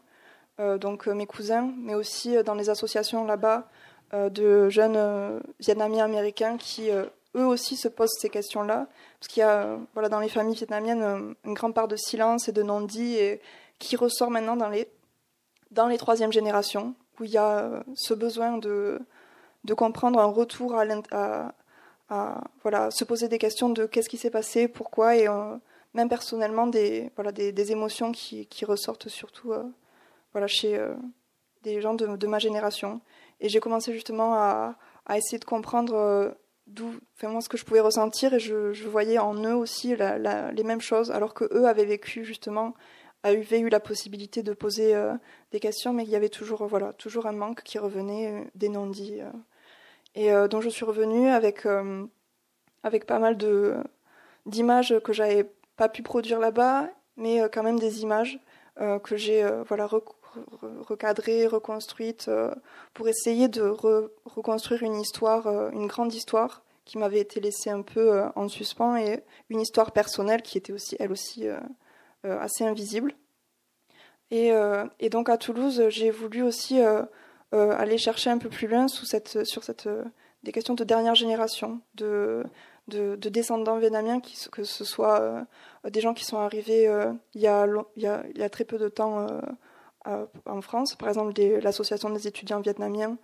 [0.78, 3.66] donc mes cousins, mais aussi dans les associations là-bas
[4.12, 8.87] de jeunes Vietnamiens américains qui eux aussi se posent ces questions-là,
[9.18, 12.53] parce qu'il y a voilà, dans les familles vietnamiennes une grande part de silence et
[12.53, 13.41] de non-dit et
[13.80, 14.89] qui ressort maintenant dans les,
[15.72, 19.01] dans les troisièmes générations, où il y a ce besoin de,
[19.64, 21.53] de comprendre un retour à, à,
[22.09, 25.57] à voilà, se poser des questions de qu'est-ce qui s'est passé, pourquoi, et euh,
[25.95, 29.63] même personnellement des, voilà, des, émotions qui, qui, ressortent surtout euh,
[30.33, 30.95] voilà, chez euh,
[31.63, 33.01] des gens de, ma génération.
[33.41, 34.77] Et j'ai commencé justement à,
[35.07, 36.37] à, essayer de comprendre
[36.67, 40.81] d'où, enfin, ce que je pouvais ressentir, et je, voyais en eux aussi les mêmes
[40.81, 42.75] choses, alors que eux avaient vécu justement
[43.23, 44.95] avaient eu la possibilité de poser
[45.51, 49.23] des questions, mais il y avait toujours, voilà, toujours un manque qui revenait, des non-dits
[50.15, 52.05] et euh, dont je suis revenue avec, euh,
[52.83, 53.37] avec pas mal
[54.47, 58.39] d'images que j'avais pas pu produire là-bas, mais euh, quand même des images
[59.05, 59.89] que j'ai voilà,
[60.89, 62.29] recadrées, reconstruites,
[62.93, 68.25] pour essayer de reconstruire une histoire, une grande histoire qui m'avait été laissée un peu
[68.35, 71.47] en suspens et une histoire personnelle qui était aussi, elle aussi,
[72.25, 73.15] assez invisible.
[74.31, 74.51] Et,
[75.09, 77.03] donc à Toulouse, j'ai voulu aussi euh,
[77.55, 79.05] aller chercher un peu plus loin sur
[79.87, 80.05] euh,
[80.43, 82.45] des questions de dernière génération, de,
[82.89, 86.85] de, descendants vietnamiens, que ce soit euh, des gens qui sont arrivés
[87.35, 89.27] il, y a, il, y a, il, y a, très peu de temps
[90.05, 91.33] en France, par exemple
[91.63, 93.17] l'association des étudiants vietnamiens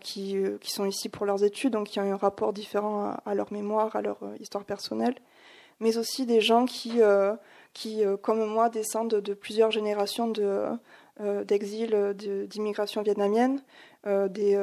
[0.00, 3.94] qui, sont ici pour leurs études, donc qui ont un rapport différent à, leur mémoire,
[3.94, 5.14] à leur histoire personnelle,
[5.78, 7.00] mais aussi des gens qui,
[8.22, 10.76] comme moi, descendent de plusieurs générations de, euh,
[11.44, 12.14] d'exil, euh,
[12.46, 13.62] d'immigration vietnamienne,
[14.06, 14.56] euh, des,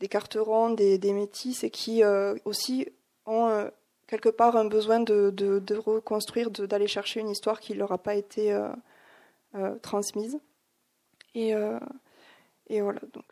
[0.00, 2.02] des carterons, des, des, métis, et qui
[2.44, 2.88] aussi
[3.26, 3.70] ont
[4.06, 7.98] quelque part un besoin de, de, reconstruire, d'aller chercher une histoire qui ne leur a
[7.98, 8.56] pas été
[9.80, 10.38] transmise.
[11.34, 11.52] Et,
[12.68, 13.00] et voilà.
[13.12, 13.24] Donc.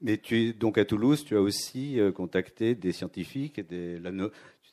[0.00, 3.98] Mais tu es donc à Toulouse, tu as aussi contacté des scientifiques, des,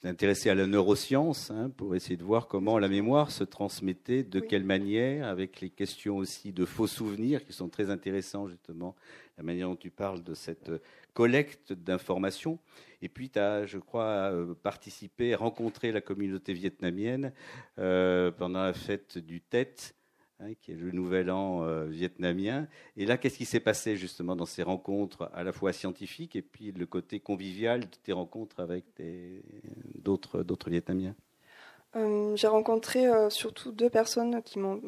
[0.03, 4.39] intéressé à la neuroscience hein, pour essayer de voir comment la mémoire se transmettait, de
[4.39, 8.95] quelle manière, avec les questions aussi de faux souvenirs qui sont très intéressants justement,
[9.37, 10.71] la manière dont tu parles de cette
[11.13, 12.59] collecte d'informations.
[13.01, 17.33] Et puis tu as, je crois, euh, participé, rencontré la communauté vietnamienne
[17.77, 19.75] euh, pendant la fête du Tet
[20.41, 22.69] Hein, qui est le nouvel an euh, vietnamien.
[22.95, 26.41] Et là, qu'est-ce qui s'est passé justement dans ces rencontres à la fois scientifiques et
[26.41, 28.85] puis le côté convivial de tes rencontres avec
[29.95, 31.13] d'autres, Vietnamiens?
[31.97, 34.81] Euh, J'ai rencontré euh, surtout deux personnes qui m'ont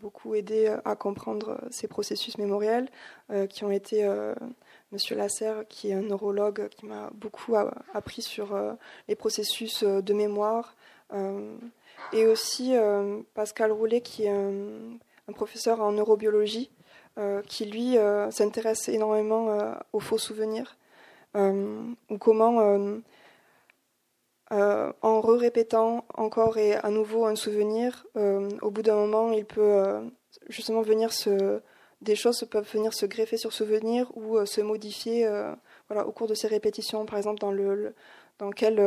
[0.00, 2.88] beaucoup aidé à comprendre ces processus mémoriels,
[3.50, 4.08] qui ont été
[4.92, 7.54] Monsieur Lasserre, qui est un neurologue qui m'a beaucoup
[7.92, 8.58] appris sur
[9.08, 10.74] les processus de mémoire
[12.12, 16.70] et aussi euh, Pascal Roulet, qui est un, professeur en neurobiologie,
[17.18, 20.76] euh, qui lui euh, s'intéresse énormément aux faux souvenirs,
[21.34, 23.02] ou comment,
[24.50, 30.10] en re-répétant encore et à nouveau un souvenir, au bout d'un moment, il peut
[30.48, 31.60] justement venir se
[32.02, 35.28] des choses peuvent venir se greffer sur souvenir ou se modifier
[35.88, 37.04] voilà, au cours de ces répétitions.
[37.04, 37.94] Par exemple, dans, le,
[38.38, 38.78] dans quel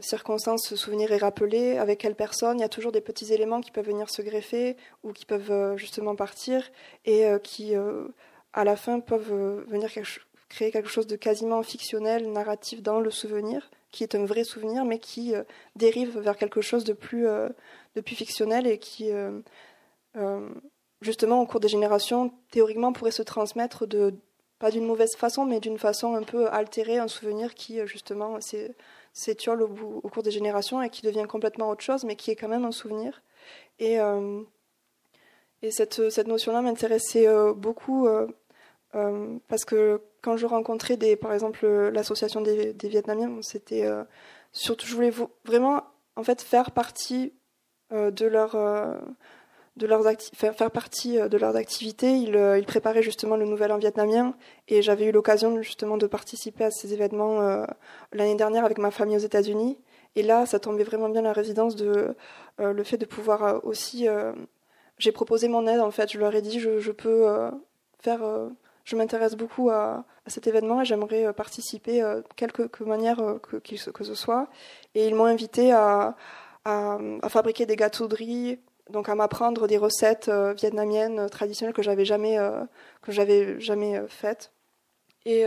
[0.00, 2.58] circonstance ce souvenir est rappelé, avec quelle personne.
[2.58, 5.76] Il y a toujours des petits éléments qui peuvent venir se greffer ou qui peuvent
[5.76, 6.70] justement partir
[7.04, 7.74] et qui,
[8.52, 9.90] à la fin, peuvent venir
[10.48, 14.84] créer quelque chose de quasiment fictionnel, narratif dans le souvenir, qui est un vrai souvenir,
[14.84, 15.34] mais qui
[15.74, 19.10] dérive vers quelque chose de plus, de plus fictionnel et qui
[21.02, 24.14] justement, au cours des générations, théoriquement, pourrait se transmettre de
[24.58, 28.36] pas d'une mauvaise façon, mais d'une façon un peu altérée, un souvenir qui, euh, justement,
[29.12, 32.36] s'étiole au, au cours des générations et qui devient complètement autre chose, mais qui est
[32.36, 33.22] quand même un souvenir.
[33.78, 34.42] Et, euh,
[35.62, 38.08] et cette, cette notion-là m'intéressait euh, beaucoup
[39.48, 43.88] parce que quand je rencontrais, des, par exemple, l'association des, des, Vietnamiens, c'était
[44.52, 45.12] surtout, je voulais
[45.44, 45.82] vraiment,
[46.16, 47.32] en fait, faire partie
[47.90, 48.54] de leur
[49.76, 50.04] de leurs
[50.34, 52.16] faire, partie euh, de leurs activités.
[52.16, 54.34] Ils, euh, ils, préparaient justement le Nouvel An vietnamien
[54.68, 57.64] et j'avais eu l'occasion justement de participer à ces événements euh,
[58.12, 59.78] l'année dernière avec ma famille aux États-Unis.
[60.14, 62.14] Et là, ça tombait vraiment bien la résidence de
[62.58, 64.06] le fait de pouvoir aussi.
[64.98, 66.12] J'ai proposé mon aide en fait.
[66.12, 67.24] Je leur ai dit je, je peux
[67.98, 68.20] faire.
[68.84, 72.04] je m'intéresse beaucoup à, cet événement et j'aimerais participer
[72.36, 74.48] quelque que manière que, que, ce soit.
[74.94, 76.14] Et ils m'ont invité à,
[76.66, 78.58] à fabriquer des gâteaux de riz
[78.92, 82.62] donc à m'apprendre des recettes euh, vietnamiennes euh, traditionnelles que j'avais jamais euh,
[83.00, 84.52] que j'avais jamais faites.
[85.24, 85.44] Et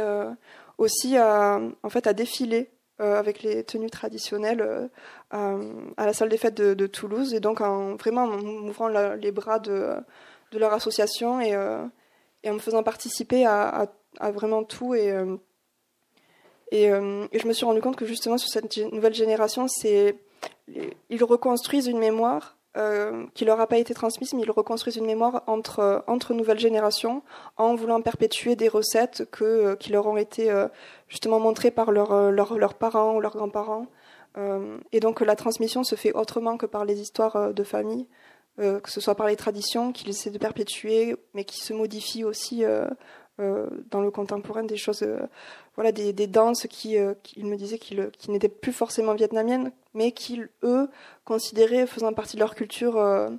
[0.78, 4.90] aussi à, en fait à défiler avec les tenues traditionnelles
[5.32, 7.34] à la salle des fêtes de, Toulouse.
[7.34, 9.96] Et donc en vraiment en les bras de,
[10.52, 11.58] de leur association et,
[12.44, 13.90] et, en me faisant participer à,
[14.22, 14.96] à, vraiment tout.
[14.96, 15.14] Et,
[16.72, 20.16] et, et, je me suis rendu compte que justement sur cette nouvelle génération c'est
[20.70, 25.06] ils reconstruisent une mémoire euh, qui leur a pas été transmise, mais ils reconstruisent une
[25.06, 27.24] mémoire entre, euh, entre nouvelles générations
[27.56, 30.52] en voulant perpétuer des recettes que, euh, qui leur ont été
[31.08, 33.88] justement montrées par leurs leurs parents ou leurs grands-parents.
[34.92, 38.08] et donc la transmission se fait autrement que par les histoires de famille,
[38.58, 42.66] que ce soit par les traditions qu'ils essaient de perpétuer, mais qui se modifient aussi
[43.38, 45.06] dans le contemporain, des choses
[45.76, 47.98] voilà, des, danses qui, euh, me disaient qui,
[48.30, 50.90] n'étaient plus forcément vietnamiennes, mais qui, eux,
[51.26, 53.30] considéraient faisant partie de leur culture euh,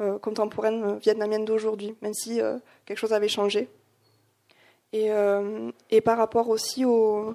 [0.00, 2.40] euh, contemporaine vietnamienne d'aujourd'hui, même si
[2.84, 3.68] quelque chose avait changé.
[4.92, 5.10] Et,
[5.90, 7.34] et par rapport aussi au,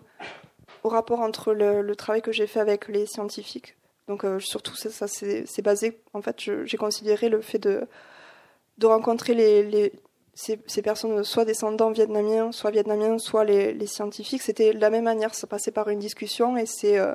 [0.84, 3.76] au rapport entre le, travail que j'ai fait avec les scientifiques,
[4.08, 7.88] donc surtout ça, ça c'est basé, en fait, j'ai considéré le fait de,
[8.78, 9.92] de rencontrer les
[10.66, 15.36] ces, personnes, soit descendants vietnamiens, soit vietnamiens, soit les, scientifiques, c'était de la même manière,
[15.36, 17.14] ça passait par une discussion et c'est euh,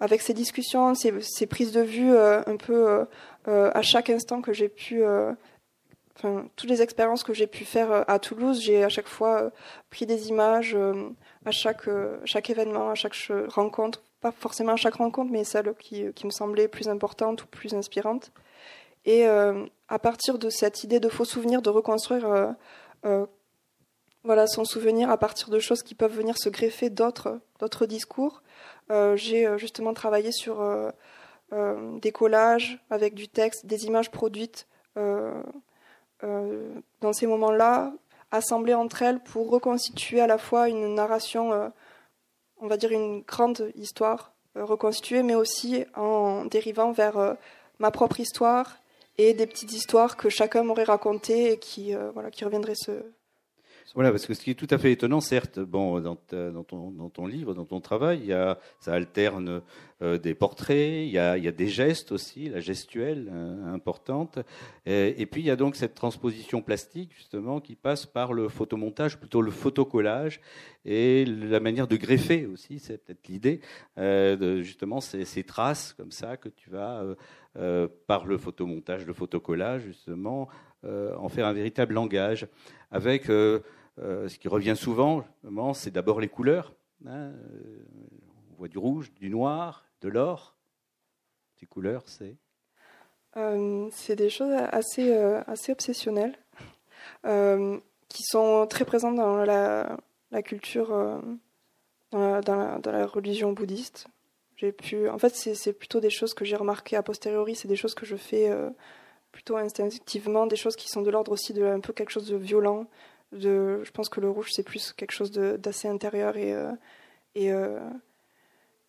[0.00, 3.06] avec ces discussions, ces, prises de vue euh, un peu
[3.46, 5.04] euh, à chaque instant que j'ai pu,
[6.16, 9.52] enfin toutes les expériences que j'ai pu faire à Toulouse, j'ai à chaque fois
[9.90, 10.76] pris des images
[11.44, 11.88] à chaque
[12.24, 13.16] chaque événement, à chaque
[13.48, 17.46] rencontre, pas forcément à chaque rencontre, mais celle qui, qui me semblait plus importante ou
[17.46, 18.32] plus inspirante.
[19.04, 19.26] Et
[19.88, 22.52] à partir de cette idée de faux souvenirs, de reconstruire euh,
[23.06, 23.26] euh,
[24.24, 28.42] voilà, son souvenir à partir de choses qui peuvent venir se greffer d'autres, d'autres discours,
[29.14, 30.60] j'ai justement travaillé sur
[31.52, 34.66] des collages avec du texte, des images produites
[34.96, 35.42] dans
[37.12, 37.92] ces moments-là,
[38.30, 41.72] assemblées entre elles pour reconstituer à la fois une narration,
[42.60, 47.36] on va dire une grande histoire reconstituée, mais aussi en dérivant vers
[47.78, 48.78] ma propre histoire
[49.18, 53.02] et des petites histoires que chacun m'aurait racontées et qui, euh, voilà, qui reviendraient se.
[53.94, 56.90] Voilà, parce que ce qui est tout à fait étonnant, certes, bon, dans, dans, ton,
[56.90, 59.62] dans ton, livre, dans ton travail, il y a, ça alterne
[60.02, 63.74] euh, des portraits, il y, a, il y, a, des gestes aussi, la gestuelle euh,
[63.74, 64.38] importante,
[64.86, 68.48] et, et, puis il y a donc cette transposition plastique justement qui passe par le
[68.48, 70.40] photomontage, plutôt le photocollage,
[70.84, 73.60] et la manière de greffer aussi, c'est peut-être l'idée,
[73.96, 77.04] de justement ces, ces, traces comme ça que tu vas
[77.56, 80.48] euh, par le photomontage, le photocollage, justement,
[80.84, 82.46] euh, en faire un véritable langage.
[82.92, 83.28] Avec
[84.00, 85.24] euh, ce qui revient souvent,
[85.74, 86.74] c'est d'abord les couleurs.
[87.06, 87.32] Hein,
[88.50, 90.56] on voit du rouge, du noir, de l'or.
[91.56, 92.36] Ces couleurs, c'est
[93.92, 95.12] C'est des choses assez,
[95.46, 96.36] assez obsessionnelles,
[97.22, 99.98] qui sont très présentes dans la,
[100.42, 100.88] culture,
[102.12, 104.08] dans la religion bouddhiste.
[104.58, 105.08] J'ai pu.
[105.08, 107.54] En fait, c'est plutôt des choses que j'ai remarquées a posteriori.
[107.54, 108.70] C'est des choses que je fais euh,
[109.30, 112.36] plutôt instinctivement, des choses qui sont de l'ordre aussi de un peu quelque chose de
[112.36, 112.86] violent.
[113.32, 116.72] De, je pense que le rouge c'est plus quelque chose d'assez intérieur et euh,
[117.34, 117.78] et, euh,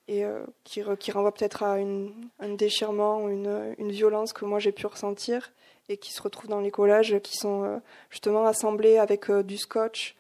[0.08, 0.24] et
[0.64, 4.88] qui, qui, renvoie peut-être à une, un déchirement une, une violence que moi j'ai pu
[4.88, 5.52] ressentir
[5.90, 10.16] et qui se retrouve dans les collages qui sont justement assemblés avec du scotch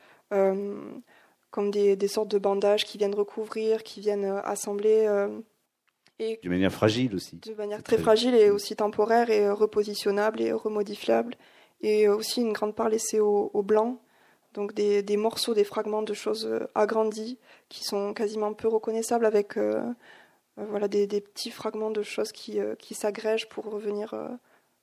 [1.51, 5.05] comme des, sortes de bandages qui viennent recouvrir, qui viennent euh, assembler.
[5.07, 5.39] Euh,
[6.19, 7.37] Et de manière fragile aussi.
[7.37, 11.35] De manière très, fragile et aussi temporaire et repositionnable et remodifiable.
[11.81, 13.99] Et aussi une grande part laissée au, au blanc.
[14.53, 17.37] Donc des, des, morceaux, des fragments de choses agrandies
[17.69, 19.57] qui sont quasiment peu reconnaissables avec
[20.57, 24.15] voilà, des, des, petits fragments de choses qui, qui s'agrègent pour revenir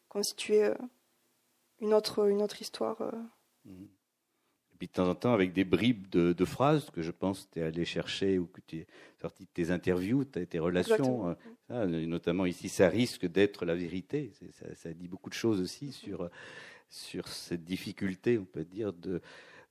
[0.09, 0.71] constituer
[1.81, 3.03] une autre, une autre histoire.
[3.65, 3.87] Mmh.
[4.77, 7.61] Et puis de temps en temps, avec des bribes de, phrases que je pense tu
[7.61, 8.87] es allé chercher ou que tu es
[9.23, 11.35] sorti de tes interviews, tes relations.
[11.71, 14.33] Euh, notamment ici, ça risque d'être la vérité.
[14.53, 16.29] Ça, ça, dit beaucoup de choses aussi sur,
[16.91, 19.23] sur cette difficulté, on peut dire, de,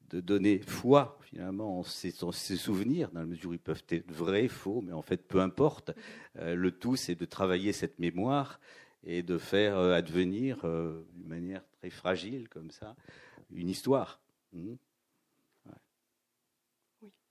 [0.09, 4.47] de donner foi finalement en ces, souvenirs, dans la mesure où ils peuvent être vrais,
[4.47, 5.91] faux, mais en fait, peu importe.
[6.37, 8.59] Euh, le tout, c'est de travailler cette mémoire
[9.03, 12.95] et de faire euh, advenir d'une manière très fragile comme ça
[13.51, 14.19] une histoire.
[14.53, 14.73] Mmh.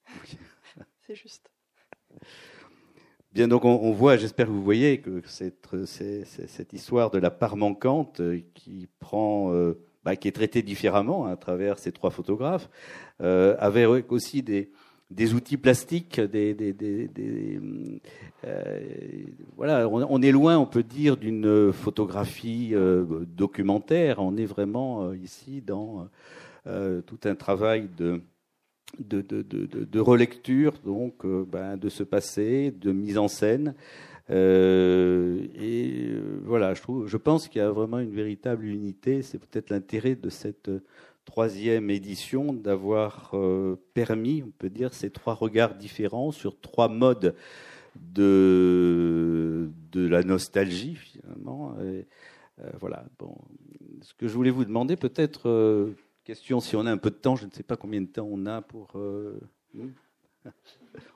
[1.06, 1.50] C'est juste.
[3.32, 7.56] Bien, donc on, voit, j'espère que vous voyez que cette, cette, histoire de la part
[7.56, 12.68] manquante euh, qui prend, euh, bah, qui est traitée différemment à travers ces trois photographes,
[13.20, 14.70] euh, avait aussi des,
[15.10, 17.60] des outils plastiques, des, des,
[19.56, 22.74] voilà, on, est loin, on peut dire, d'une photographie
[23.36, 24.18] documentaire.
[24.18, 26.08] On est vraiment ici dans
[26.64, 28.20] tout un travail de
[28.98, 33.74] de, de, de, de, relecture donc euh, ben, de ce passé, de mise en scène.
[34.30, 39.22] Euh, et euh, voilà, je, trouve, je pense qu'il y a vraiment une véritable unité.
[39.22, 40.70] C'est peut-être l'intérêt de cette
[41.24, 43.34] troisième édition d'avoir
[43.94, 47.34] permis, on peut dire, ces trois regards différents sur trois modes
[47.96, 51.74] de, de la nostalgie finalement.
[52.78, 53.06] voilà.
[53.18, 53.34] Bon,
[54.02, 55.94] ce que je voulais vous demander, peut-être
[56.24, 58.26] Question, si on a un peu de temps, je ne sais pas combien de temps
[58.30, 58.92] on a pour...
[58.96, 59.38] Euh,
[60.46, 60.50] on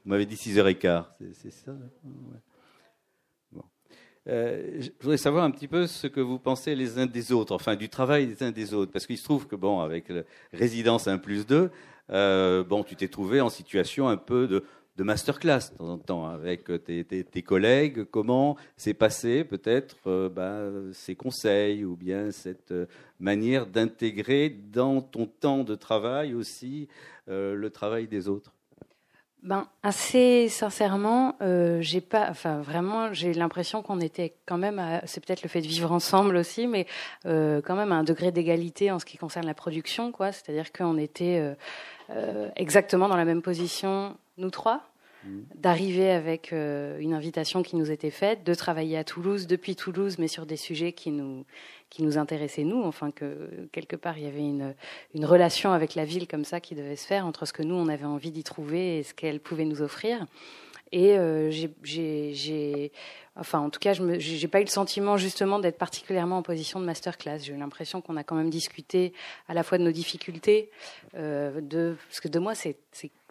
[0.04, 2.10] m'avait dit 6h15, c'est ça bon.
[4.28, 7.54] Euh, Je voudrais savoir un petit peu ce que vous pensez les uns des autres,
[7.54, 10.12] enfin du travail des uns des autres, parce qu'il se trouve que, bon, avec
[10.52, 11.70] résidence 1 plus 2,
[12.10, 14.46] euh, bon, tu t'es trouvé en situation un peu
[14.98, 18.04] de masterclass de temps en temps avec tes, collègues.
[18.04, 22.86] Comment s'est passé peut-être euh, bah, ces conseils ou bien cette euh,
[23.20, 26.88] manière d'intégrer dans ton temps de travail aussi
[27.28, 28.52] euh, le travail des autres?
[29.42, 31.36] Ben, assez sincèrement,
[31.80, 35.66] j'ai pas, enfin vraiment, j'ai l'impression qu'on était quand même, c'est peut-être le fait de
[35.66, 36.86] vivre ensemble aussi, mais
[37.24, 40.32] quand même à un degré d'égalité en ce qui concerne la production, quoi.
[40.32, 41.54] C'est-à-dire qu'on était
[42.56, 44.82] exactement dans la même position nous trois,
[45.24, 45.40] mm.
[45.56, 50.16] d'arriver avec euh, une invitation qui nous était faite, de travailler à Toulouse, depuis Toulouse,
[50.18, 51.44] mais sur des sujets qui nous,
[51.90, 54.74] qui nous intéressaient, nous, enfin que quelque part il y avait une,
[55.14, 57.74] une relation avec la ville comme ça qui devait se faire entre ce que nous,
[57.74, 60.26] on avait envie d'y trouver et ce qu'elle pouvait nous offrir.
[60.92, 62.92] Et euh, j'ai,
[63.36, 66.80] enfin, en tout cas, je n'ai pas eu le sentiment justement d'être particulièrement en position
[66.80, 67.40] de masterclass.
[67.40, 69.12] J'ai eu l'impression qu'on a quand même discuté
[69.48, 70.70] à la fois de nos difficultés,
[71.14, 72.76] euh, de, parce que de moi, c'est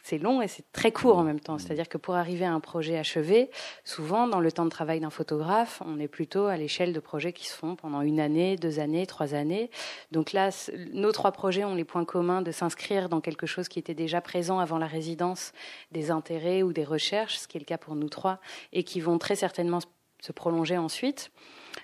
[0.04, 1.58] c'est long et c'est très court en même temps.
[1.58, 3.50] C'est-à-dire que pour arriver à un projet achevé,
[3.84, 7.34] souvent dans le temps de travail d'un photographe, on est plutôt à l'échelle de projets
[7.34, 9.70] qui se font pendant une année, deux années, trois années.
[10.12, 10.50] Donc là,
[10.94, 14.22] nos trois projets ont les points communs de s'inscrire dans quelque chose qui était déjà
[14.22, 15.52] présent avant la résidence,
[15.92, 18.40] des intérêts ou des recherches, ce qui est le cas pour nous trois,
[18.74, 19.80] et qui vont très certainement
[20.22, 21.32] se prolonger ensuite.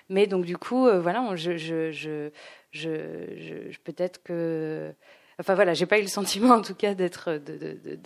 [0.08, 2.30] Mais donc du coup, euh, voilà, je, je, je,
[2.72, 4.92] je peut-être que
[5.40, 7.40] Enfin voilà, j'ai pas eu le sentiment en tout cas d'être,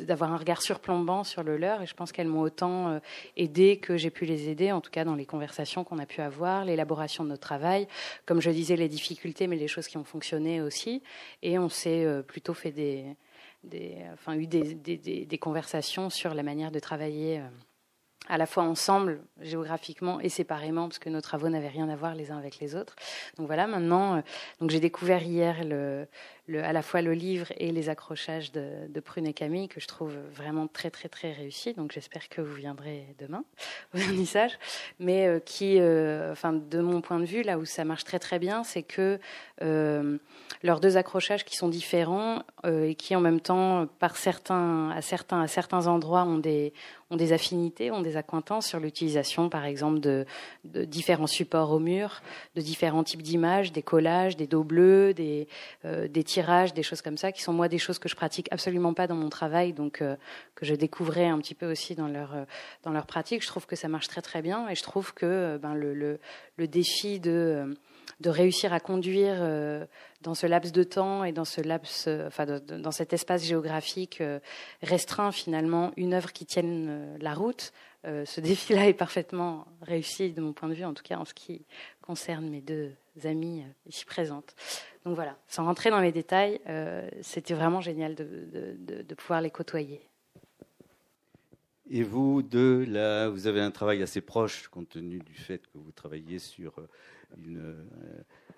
[0.03, 2.99] d'avoir un regard surplombant sur le leur, et je pense qu'elles m'ont autant euh,
[3.37, 6.22] aidé que j'ai pu les aider, en tout cas dans les conversations qu'on a pu
[6.22, 7.87] avoir, l'élaboration de notre travail,
[8.24, 11.03] comme je disais, les difficultés, mais les choses qui ont fonctionné aussi,
[11.43, 13.05] et on s'est euh, plutôt fait des,
[14.14, 17.41] enfin eu des, des, conversations sur la manière de travailler.
[17.41, 17.49] Euh,
[18.31, 22.14] à la fois ensemble, géographiquement et séparément, parce que nos travaux n'avaient rien à voir
[22.14, 22.95] les uns avec les autres.
[23.39, 24.22] Donc voilà, maintenant,
[24.61, 26.07] donc j'ai découvert hier le,
[26.57, 30.15] à la fois le livre et les accrochages de, Prune et Camille que je trouve
[30.35, 31.73] vraiment très très très réussis.
[31.75, 33.45] Donc j'espère que vous viendrez demain
[33.95, 34.59] au vernissage.
[34.99, 38.19] Mais euh, qui, euh, enfin de mon point de vue, là où ça marche très
[38.19, 39.19] très bien, c'est que
[39.63, 40.19] euh,
[40.63, 45.41] leurs deux accrochages qui sont différents et qui en même temps, par certains, à certains
[45.41, 46.73] à certains endroits, ont des
[47.11, 50.27] ont des affinités, ont des accointances sur l'utilisation, par exemple, de,
[50.65, 52.21] différents supports au mur,
[52.55, 55.49] de différents types d'images, des collages, des dos bleus, des,
[55.85, 56.23] des
[56.74, 59.14] des choses comme ça, qui sont moi des choses que je pratique absolument pas dans
[59.14, 60.16] mon travail, donc euh,
[60.55, 62.45] que je découvrais un petit peu aussi dans leur euh,
[62.82, 63.43] dans leur pratique.
[63.43, 65.95] Je trouve que ça marche très très bien et je trouve que euh, ben, le,
[65.95, 67.76] le, défi de
[68.20, 69.36] de réussir à conduire
[70.22, 74.22] dans ce laps de temps et dans ce laps, enfin dans cet espace géographique
[74.82, 77.72] restreint finalement une œuvre qui tienne la route
[78.05, 81.34] ce défi-là est parfaitement réussi de mon point de vue, en tout cas en ce
[81.34, 81.64] qui
[82.01, 82.93] concerne mes deux
[83.24, 84.55] amies ici présentes.
[85.09, 86.61] Donc voilà, sans rentrer dans les détails,
[87.23, 90.03] c'était vraiment génial de, pouvoir les côtoyer.
[91.89, 95.79] Et vous deux, là, vous avez un travail assez proche, compte tenu du fait que
[95.79, 96.75] vous travaillez sur
[97.39, 97.75] une,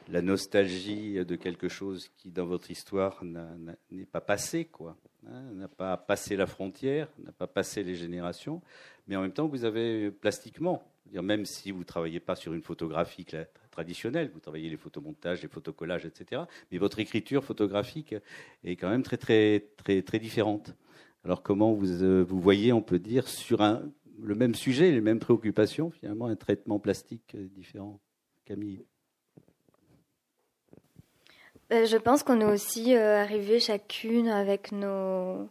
[0.09, 4.96] la nostalgie de quelque chose qui, dans votre histoire, n'est pas passé, quoi.
[5.28, 8.61] Hein, n'a pas passé la frontière, n'a pas passé les générations,
[9.07, 10.82] mais en même temps, vous avez plastiquement,
[11.12, 13.24] même si vous ne travaillez pas sur une photographie
[13.82, 18.14] vous travaillez les photomontages, les photocollages, etc., mais votre écriture photographique
[18.64, 20.74] est quand même très, très, très, très différente.
[21.24, 23.82] Alors, comment vous, euh, vous voyez, on peut dire, sur un,
[24.22, 28.00] le même sujet, les mêmes préoccupations, finalement, un traitement plastique différent?
[28.44, 28.84] Camille
[31.68, 35.48] ben, je pense qu'on est aussi euh, arrivé chacune avec nos,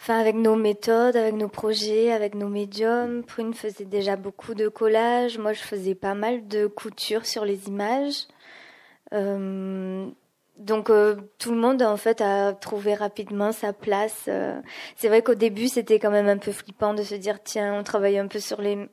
[0.00, 3.22] enfin avec nos méthodes, avec nos projets, avec nos médiums.
[3.22, 7.68] Prune faisait déjà beaucoup de collages, moi je faisais pas mal de couture sur les
[7.68, 8.26] images.
[9.12, 10.06] Euh,
[10.56, 14.28] donc euh, tout le monde en fait a trouvé rapidement sa place.
[14.96, 17.82] c'est vrai qu'au début c'était quand même un peu flippant de se dire tiens on
[17.82, 18.88] travaille un peu sur les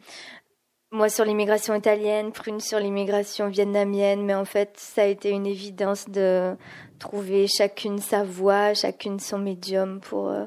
[0.91, 5.45] moi sur l'immigration italienne, Prune sur l'immigration vietnamienne, mais en fait, ça a été une
[5.45, 6.55] évidence de
[6.99, 10.45] trouver chacune sa voix, chacune son médium pour euh,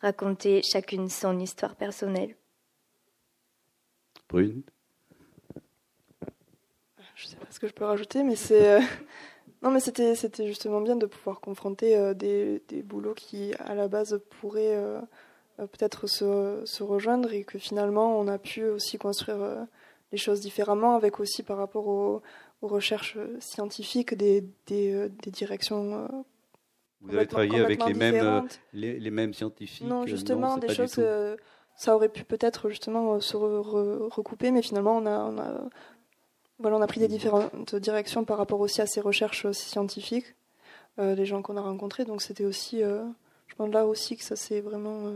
[0.00, 2.36] raconter chacune son histoire personnelle.
[4.28, 4.62] Prune
[7.14, 8.76] Je sais pas ce que je peux rajouter, mais c'est.
[8.76, 8.80] Euh,
[9.62, 13.74] non, mais c'était, c'était justement bien de pouvoir confronter euh, des, des, boulots qui, à
[13.74, 15.00] la base, pourraient euh,
[15.58, 19.62] peut-être se, se, rejoindre et que finalement on a pu aussi construire euh,
[20.12, 22.22] les choses différemment avec aussi par rapport aux,
[22.62, 26.06] recherches scientifiques des, des, des directions.
[27.00, 31.00] Vous avez travaillé avec les mêmes, les, les, mêmes scientifiques Non, justement, des choses.
[31.76, 35.68] ça aurait pu peut-être justement se recouper, mais finalement on a, on a,
[36.58, 40.34] voilà, on a pris des différentes directions par rapport aussi à ces recherches scientifiques,
[40.98, 42.04] les gens qu'on a rencontrés.
[42.04, 45.10] Donc c'était aussi, je pense là aussi que ça s'est vraiment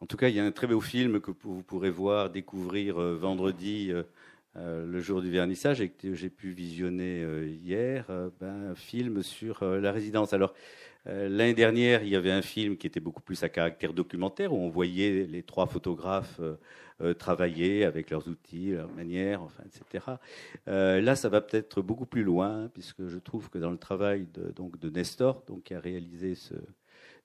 [0.00, 3.00] En tout cas, il y a un très beau film que vous pourrez voir, découvrir
[3.00, 4.02] euh, vendredi, euh, euh,
[4.54, 8.06] le jour du vernissage, et que j'ai pu visionner hier,
[8.40, 10.32] ben, un film sur la résidence.
[10.32, 10.54] Alors,
[11.06, 14.56] l'année dernière, il y avait un film qui était beaucoup plus à caractère documentaire, où
[14.56, 16.40] on voyait les trois photographes
[17.18, 20.04] travailler avec leurs outils, leurs manières, etc.
[20.66, 24.52] là, ça va peut-être beaucoup plus loin, puisque je trouve que dans le travail de,
[24.52, 26.54] de Nestor, donc, qui a réalisé ce,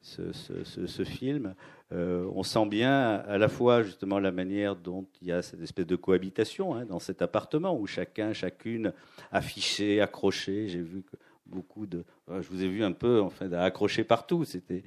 [0.05, 1.55] ce, film,
[1.91, 5.61] euh, on sent bien à la fois justement la manière dont il y a cette
[5.61, 8.93] espèce de cohabitation hein, dans cet appartement où chacun, chacune
[9.31, 10.67] affiché, accroché.
[10.67, 14.45] J'ai vu que beaucoup de, je vous ai vu un peu enfin accroché partout.
[14.45, 14.83] C'était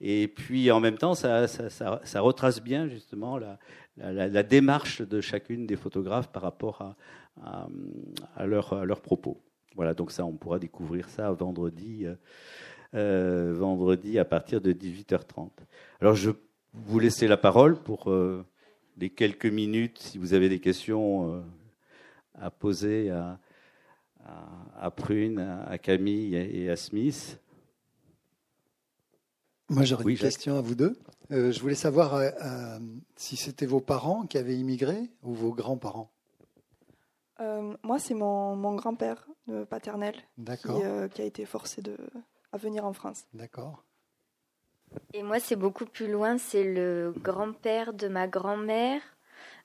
[0.00, 1.46] et puis en même temps ça,
[2.16, 3.38] retrace bien justement
[3.96, 6.94] la, démarche de chacune des photographes par rapport
[8.36, 9.40] à leurs propos.
[9.78, 12.04] Voilà, donc ça, on pourra découvrir ça vendredi.
[12.04, 12.16] Euh,
[12.94, 15.50] euh, vendredi à partir de 18h30.
[16.00, 16.30] Alors je
[16.72, 18.46] vous laisser la parole pour euh,
[18.96, 21.42] les quelques minutes si vous avez des questions euh,
[22.40, 23.38] à poser à,
[24.80, 27.38] à, Prune, à, Camille et à Smith.
[29.68, 30.96] Moi, j'aurais une question à vous deux.
[31.28, 32.18] je voulais savoir
[33.16, 36.10] si c'était vos parents qui avaient immigré ou vos grands-parents?
[37.82, 39.28] moi, c'est mon, mon grand-père
[39.68, 40.14] paternel
[40.46, 40.68] qui,
[41.12, 41.96] qui, a été forcé de,
[42.52, 43.24] à venir en France.
[43.34, 43.84] D'accord.
[45.12, 46.38] Et moi, c'est beaucoup plus loin.
[46.38, 49.02] C'est le grand-père de ma grand-mère.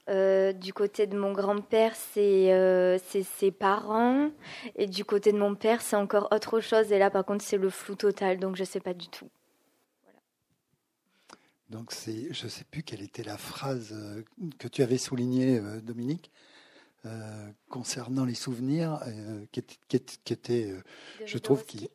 [0.10, 4.32] Euh, du côté de mon grand-père, euh, c'est ses parents.
[4.76, 6.92] Et du côté de mon père, c'est encore autre chose.
[6.92, 8.38] Et là, par contre, c'est le flou total.
[8.40, 9.30] Donc, je ne sais pas du tout.
[10.04, 10.20] Voilà.
[11.70, 14.24] Donc, je ne sais plus quelle était la phrase euh,
[14.60, 16.32] que tu avais soulignée, Dominique.
[17.70, 19.00] concernant les souvenirs,
[19.52, 20.74] qui, qui, était,
[21.26, 21.90] je trouve, qui,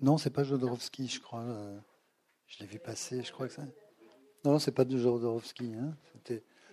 [0.00, 1.42] non, c'est pas Jodorowsky, je crois.
[1.42, 1.78] Euh,
[2.46, 3.64] je l'ai vu passer, je crois que ça.
[4.44, 5.74] Non, c'est pas de Jodorowsky.
[5.74, 5.96] Hein.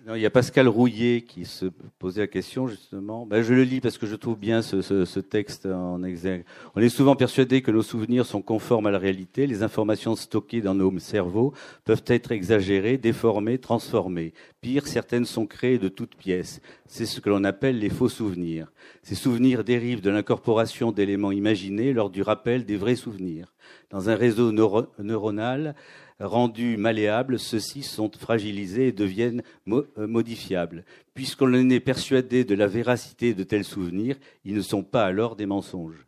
[0.08, 1.66] Il y a Pascal Rouillet qui se
[1.98, 3.26] posait la question justement.
[3.26, 6.44] Ben, je le lis parce que je trouve bien ce, texte en exergue.
[6.76, 9.48] On est souvent persuadé que nos souvenirs sont conformes à la réalité.
[9.48, 11.54] Les informations stockées dans nos cerveaux
[11.86, 14.34] peuvent être exagérées, déformées, transformées.
[14.62, 16.62] Pire, certaines sont créées de toutes pièces.
[16.86, 18.72] C'est ce que l'on appelle les faux souvenirs.
[19.02, 23.56] Ces souvenirs dérivent de l'incorporation d'éléments imaginés lors du rappel des vrais souvenirs.
[23.90, 25.76] Dans un réseau neuronal,
[26.20, 30.86] rendus malléables, ceux-ci sont fragilisés et deviennent euh, modifiables.
[31.14, 35.36] Puisqu'on en est persuadé de la véracité de tels souvenirs, ils ne sont pas alors
[35.36, 36.06] des mensonges.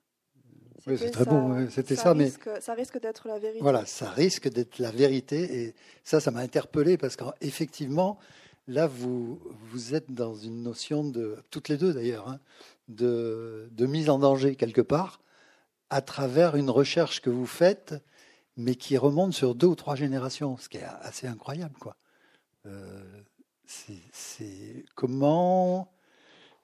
[0.86, 2.32] Oui, c'est très bon, c'était ça, mais
[2.62, 3.60] ça risque d'être la vérité.
[3.62, 8.18] Voilà, ça risque d'être la vérité, et ça, ça m'a interpellé parce qu'effectivement,
[8.70, 9.38] là, vous,
[9.72, 12.40] vous êtes dans une notion de, toutes les deux d'ailleurs, hein,
[12.88, 15.20] de, de, mise en danger quelque part,
[15.90, 17.96] à travers une recherche que vous faites,
[18.58, 21.96] mais qui remonte sur deux ou trois générations, ce qui est assez incroyable, quoi.
[22.66, 23.22] Euh,
[23.66, 25.92] c'est comment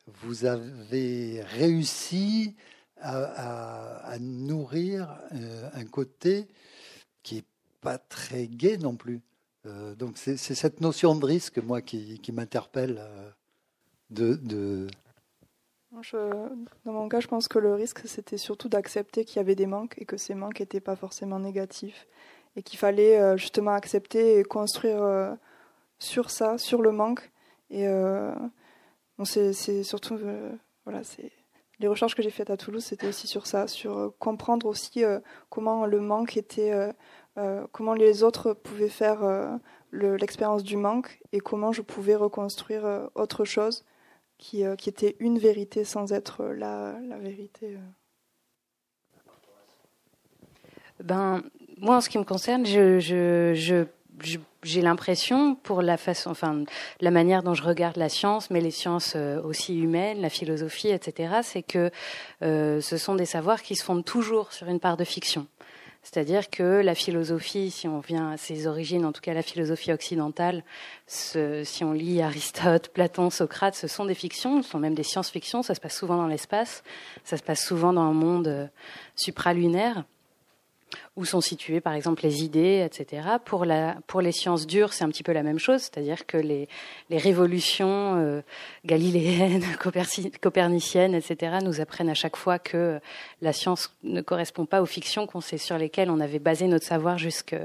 [0.08, 2.56] vous avez réussi
[3.02, 6.48] à, nourrir euh, un côté
[7.22, 7.46] qui est
[7.82, 9.22] pas très gai non plus.
[9.66, 13.02] Euh, donc c'est cette notion de risque, moi, qui, m'interpelle.
[16.86, 19.68] Dans mon cas, je pense que le risque, c'était surtout d'accepter qu'il y avait des
[19.68, 22.08] manques et que ces manques n'étaient pas forcément négatifs.
[22.56, 25.38] Et qu'il fallait justement accepter et construire
[25.98, 27.32] sur ça, sur le manque.
[27.70, 27.88] Et
[29.24, 30.20] c'est surtout.
[30.86, 31.02] voilà,
[31.84, 35.04] les recherches que j'ai faites à Toulouse, c'était aussi sur ça, sur euh, comprendre aussi
[35.04, 35.20] euh,
[35.50, 36.72] comment le manque était,
[37.38, 39.60] euh, comment les autres pouvaient faire
[39.92, 43.86] l'expérience du manque et comment je pouvais reconstruire autre chose
[44.44, 47.78] qui, qui, était une vérité sans être la, la vérité.
[51.02, 51.42] Ben,
[51.78, 53.88] moi, en ce qui me concerne, j'ai
[54.82, 56.64] l'impression, pour la façon, enfin,
[57.02, 60.90] la manière dont je regarde la science, mais les sciences euh, aussi humaines, la philosophie,
[60.90, 61.92] etc., c'est que
[62.42, 65.48] euh, ce sont des savoirs qui se fondent toujours sur une part de fiction.
[66.04, 69.94] C'est-à-dire que la philosophie, si on vient à ses origines, en tout cas la philosophie
[69.94, 70.64] occidentale,
[71.08, 75.64] si on lit Aristote, Platon, Socrate, ce sont des fictions, ce sont même des science-fictions,
[75.64, 76.84] ça se passe souvent dans l'espace,
[77.24, 78.68] ça se passe souvent dans un monde euh,
[79.16, 80.04] supralunaire
[81.16, 83.28] où sont situées par exemple les idées, etc.
[83.46, 86.38] Pour, la, pour les sciences dures, c'est un petit peu la même chose, c'est-à-dire que
[86.38, 86.68] les,
[87.10, 88.42] les révolutions euh,
[88.86, 89.64] galiléennes,
[90.42, 91.58] coperniciennes, etc.
[91.64, 93.00] nous apprennent à chaque fois que
[93.42, 96.86] la science ne correspond pas aux fictions qu'on sait sur lesquelles on avait basé notre
[96.86, 97.56] savoir jusque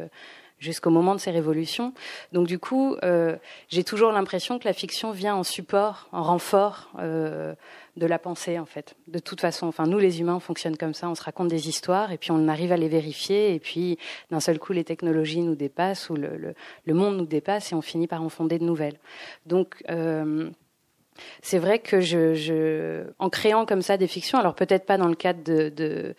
[0.59, 1.93] jusqu'au moment de ces révolutions.
[2.33, 3.37] Donc du coup, euh,
[3.69, 7.55] j'ai toujours l'impression que la fiction vient en support, en renfort euh,
[7.99, 8.95] de la pensée en fait.
[9.07, 11.69] De toute façon, enfin nous les humains on fonctionne comme ça, on se raconte des
[11.69, 13.99] histoires et puis on arrive à les vérifier et puis
[14.31, 16.55] d'un seul coup les technologies nous dépassent ou le,
[16.95, 18.99] monde nous dépasse et on finit par en fonder de nouvelles.
[19.47, 20.51] Donc euh,
[21.43, 25.15] c'est vrai que je, en créant comme ça des fictions, alors peut-être pas dans le
[25.15, 26.15] cadre de,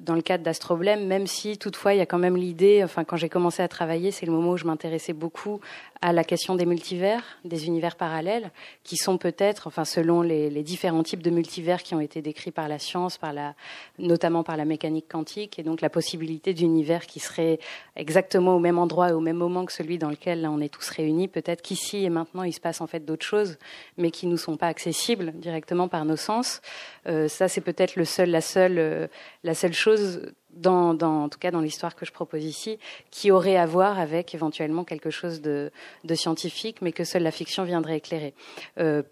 [0.00, 3.16] dans le cadre d'Astroblème, même si toutefois il y a quand même l'idée, enfin quand
[3.16, 5.60] j'ai commencé à travailler, c'est le moment où je m'intéressais beaucoup
[6.02, 8.50] à la question des multivers, des univers parallèles,
[8.82, 12.68] qui sont peut-être, enfin selon les, différents types de multivers qui ont été décrits par
[12.68, 13.54] la science, par la,
[13.98, 17.58] notamment par la mécanique quantique, et donc la possibilité d'univers qui serait
[17.96, 20.88] exactement au même endroit et au même moment que celui dans lequel on est tous
[20.90, 21.28] réunis.
[21.28, 23.58] Peut-être qu'ici et maintenant il se passe en fait d'autres choses,
[23.96, 26.60] mais qui nous sont pas accessibles directement par nos sens.
[27.06, 29.06] Euh, ça, c'est peut-être le seul, la seule, euh,
[29.44, 30.32] la seule chose
[30.64, 32.78] en tout cas dans l'histoire que je propose ici,
[33.10, 35.70] qui aurait à voir avec éventuellement quelque chose de,
[36.14, 38.34] scientifique, mais que seule la fiction viendrait éclairer.
[38.78, 39.02] Euh,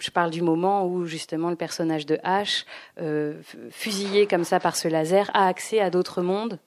[0.00, 2.64] je parle du moment où justement le personnage de H,
[3.70, 6.58] fusillé comme ça par ce laser, a accès à d'autres mondes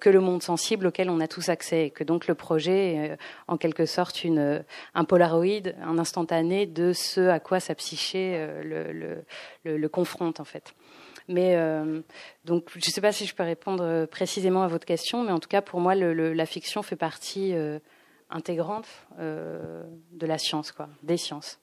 [0.00, 3.18] que le monde sensible auquel on a tous accès, et que donc le projet est
[3.48, 4.64] en quelque sorte une,
[4.94, 10.44] un polaroïde, un instantané de ce à quoi sa psyché le, le, le, confronte en
[10.44, 10.74] fait.
[11.28, 12.00] Mais euh,
[12.44, 15.32] donc, je ne sais pas si je peux répondre euh, précisément à votre question, mais
[15.32, 17.78] en tout cas, pour moi, la fiction fait partie euh,
[18.30, 18.86] intégrante
[19.18, 21.58] euh, de la science, quoi, des sciences.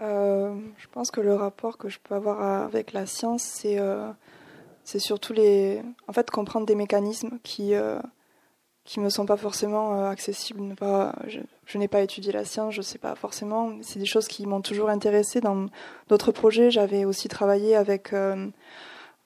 [0.00, 3.78] Euh, je pense que le rapport que je peux avoir avec la science, c'est
[4.88, 7.74] c'est surtout les, en fait, comprendre des mécanismes qui
[8.88, 10.74] qui me sont pas forcément euh, accessibles.
[10.74, 13.72] Pas, je, n'ai pas étudié la science, je sais pas forcément.
[13.82, 15.66] C'est des choses qui m'ont toujours intéressé dans
[16.08, 16.70] d'autres projets.
[16.70, 18.46] J'avais aussi travaillé avec euh,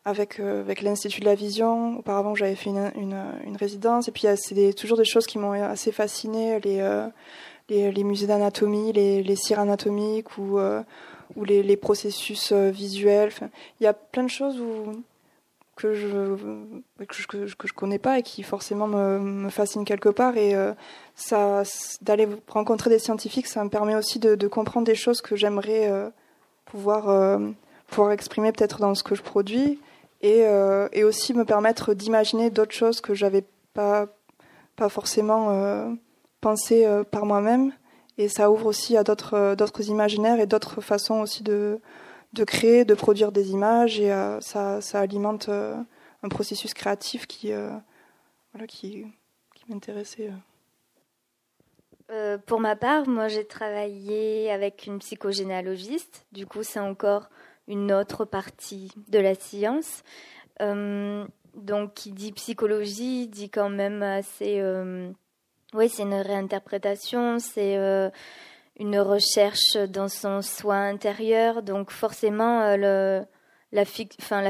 [0.04, 1.96] avec euh, avec l'Institut de la Vision.
[2.00, 4.08] Auparavant, j'avais fait une, une, résidence.
[4.08, 6.58] Et puis, c'est toujours des choses qui m'ont assez fasciné.
[6.58, 6.82] Les,
[7.68, 10.58] les, les musées d'anatomie, les, les cires anatomiques ou
[11.36, 13.30] ou les, les processus visuels.
[13.80, 15.02] il y a plein de choses où
[15.82, 16.36] que je
[17.04, 20.36] que je, que je connais pas et qui forcément me, me fascine quelque part.
[20.36, 20.72] Et euh,
[21.16, 21.62] ça
[22.00, 26.08] d'aller rencontrer des scientifiques ça me permet aussi de, comprendre des choses que j'aimerais euh,
[26.64, 27.38] pouvoir euh,
[27.88, 29.80] pouvoir exprimer peut-être dans ce que je produis
[30.22, 30.44] et,
[30.92, 34.06] et aussi me permettre d'imaginer d'autres choses que j'avais pas
[34.76, 35.96] pas forcément
[36.40, 37.72] pensé par moi-même.
[38.18, 41.80] Et ça ouvre aussi à d'autres d'autres imaginaires et d'autres façons aussi de
[42.32, 45.76] de créer, de produire des images et euh, ça, ça, alimente euh,
[46.22, 47.70] un processus créatif qui, euh,
[48.52, 49.06] voilà, qui,
[49.54, 50.30] qui m'intéressait.
[52.46, 56.26] pour ma part, moi j'ai travaillé avec une psychogénéalogiste.
[56.32, 57.28] Du coup, c'est encore
[57.68, 60.02] une autre partie de la science.
[60.60, 64.62] donc, qui dit psychologie, dit quand même assez.
[65.74, 67.76] oui, c'est une réinterprétation, c'est
[68.82, 71.62] une recherche dans son soin intérieur.
[71.62, 73.24] Donc, forcément, le
[73.72, 73.84] la,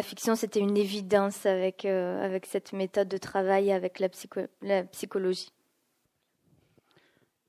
[0.03, 4.09] fiction, c'était une évidence avec, euh, avec cette méthode de travail, avec la,
[4.63, 5.53] la psychologie.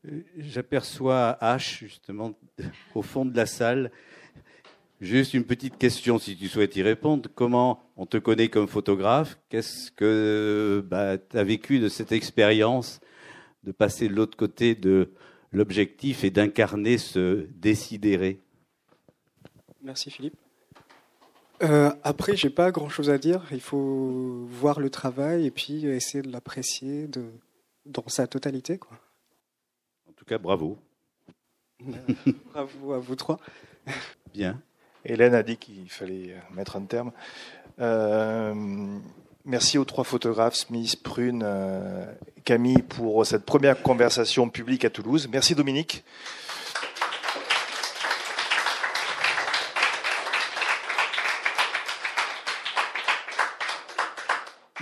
[0.06, 2.34] Euh, j'aperçois H, justement,
[2.96, 3.92] au fond de la salle.
[5.02, 7.30] Juste une petite question, si tu souhaites y répondre.
[7.34, 9.38] Comment on te connaît comme photographe?
[9.50, 13.02] Qu'est-ce que bah, tu as vécu de cette expérience
[13.64, 15.12] de passer de l'autre côté de
[15.54, 18.40] l'objectif et d'incarner ce décidéré
[19.82, 20.36] Merci Philippe.
[21.62, 23.46] Euh, après, j'ai pas grand chose à dire.
[23.52, 27.26] Il faut voir le travail et puis essayer de l'apprécier de,
[27.86, 28.78] dans sa totalité.
[28.78, 28.98] Quoi.
[30.10, 30.78] En tout cas, bravo.
[32.54, 33.40] bravo à vous trois.
[34.34, 34.62] Bien.
[35.06, 37.12] Hélène a dit qu'il fallait mettre un terme.
[37.80, 39.00] Euh,
[39.46, 42.06] merci aux trois photographes, Smith, Prune, euh,
[42.46, 45.28] Camille, pour cette première conversation publique à Toulouse.
[45.32, 46.04] Merci Dominique.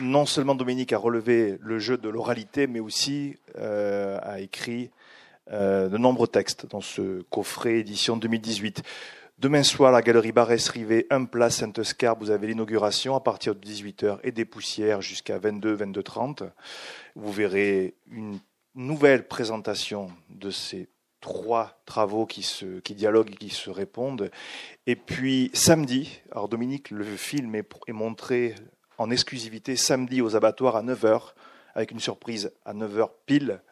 [0.01, 4.89] non seulement Dominique a relevé le jeu de l'oralité, mais aussi euh, a écrit
[5.51, 8.83] euh, de nombreux textes dans ce coffret édition 2018.
[9.41, 14.19] Demain soir, la galerie Barès-Rivet, 1 place Saint-Escar, vous avez l'inauguration à partir de 18h
[14.23, 16.51] et des poussières jusqu'à 22, 22h30.
[17.15, 18.37] Vous verrez une
[18.75, 20.89] nouvelle présentation de ces
[21.21, 24.29] trois travaux qui dialoguent et qui se répondent.
[24.85, 28.53] Et puis samedi, alors Dominique, le film est, est montré
[28.99, 31.33] en exclusivité samedi aux abattoirs à 9h,
[31.73, 33.63] avec une surprise à 9h pile.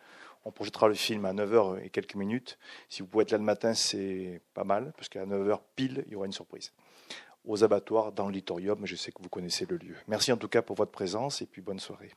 [0.45, 2.57] On projettera le film à 9h et quelques minutes.
[2.87, 6.13] Si vous pouvez être là le matin, c'est pas mal, parce qu'à 9h pile, il
[6.13, 6.71] y aura une surprise.
[7.45, 9.95] Aux abattoirs, dans l'auditorium, je sais que vous connaissez le lieu.
[10.07, 12.11] Merci en tout cas pour votre présence et puis bonne soirée.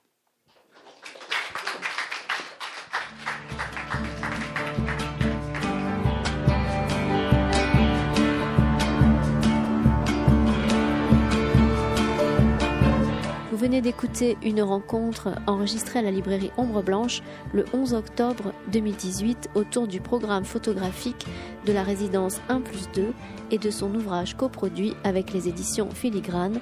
[13.63, 19.87] Venez d'écouter une rencontre enregistrée à la librairie Ombre Blanche le 11 octobre 2018 autour
[19.87, 21.27] du programme photographique
[21.65, 23.13] de la résidence 1 plus 2
[23.53, 26.59] et de son ouvrage coproduit avec les éditions Filigrane,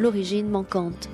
[0.00, 1.08] L'origine manquante.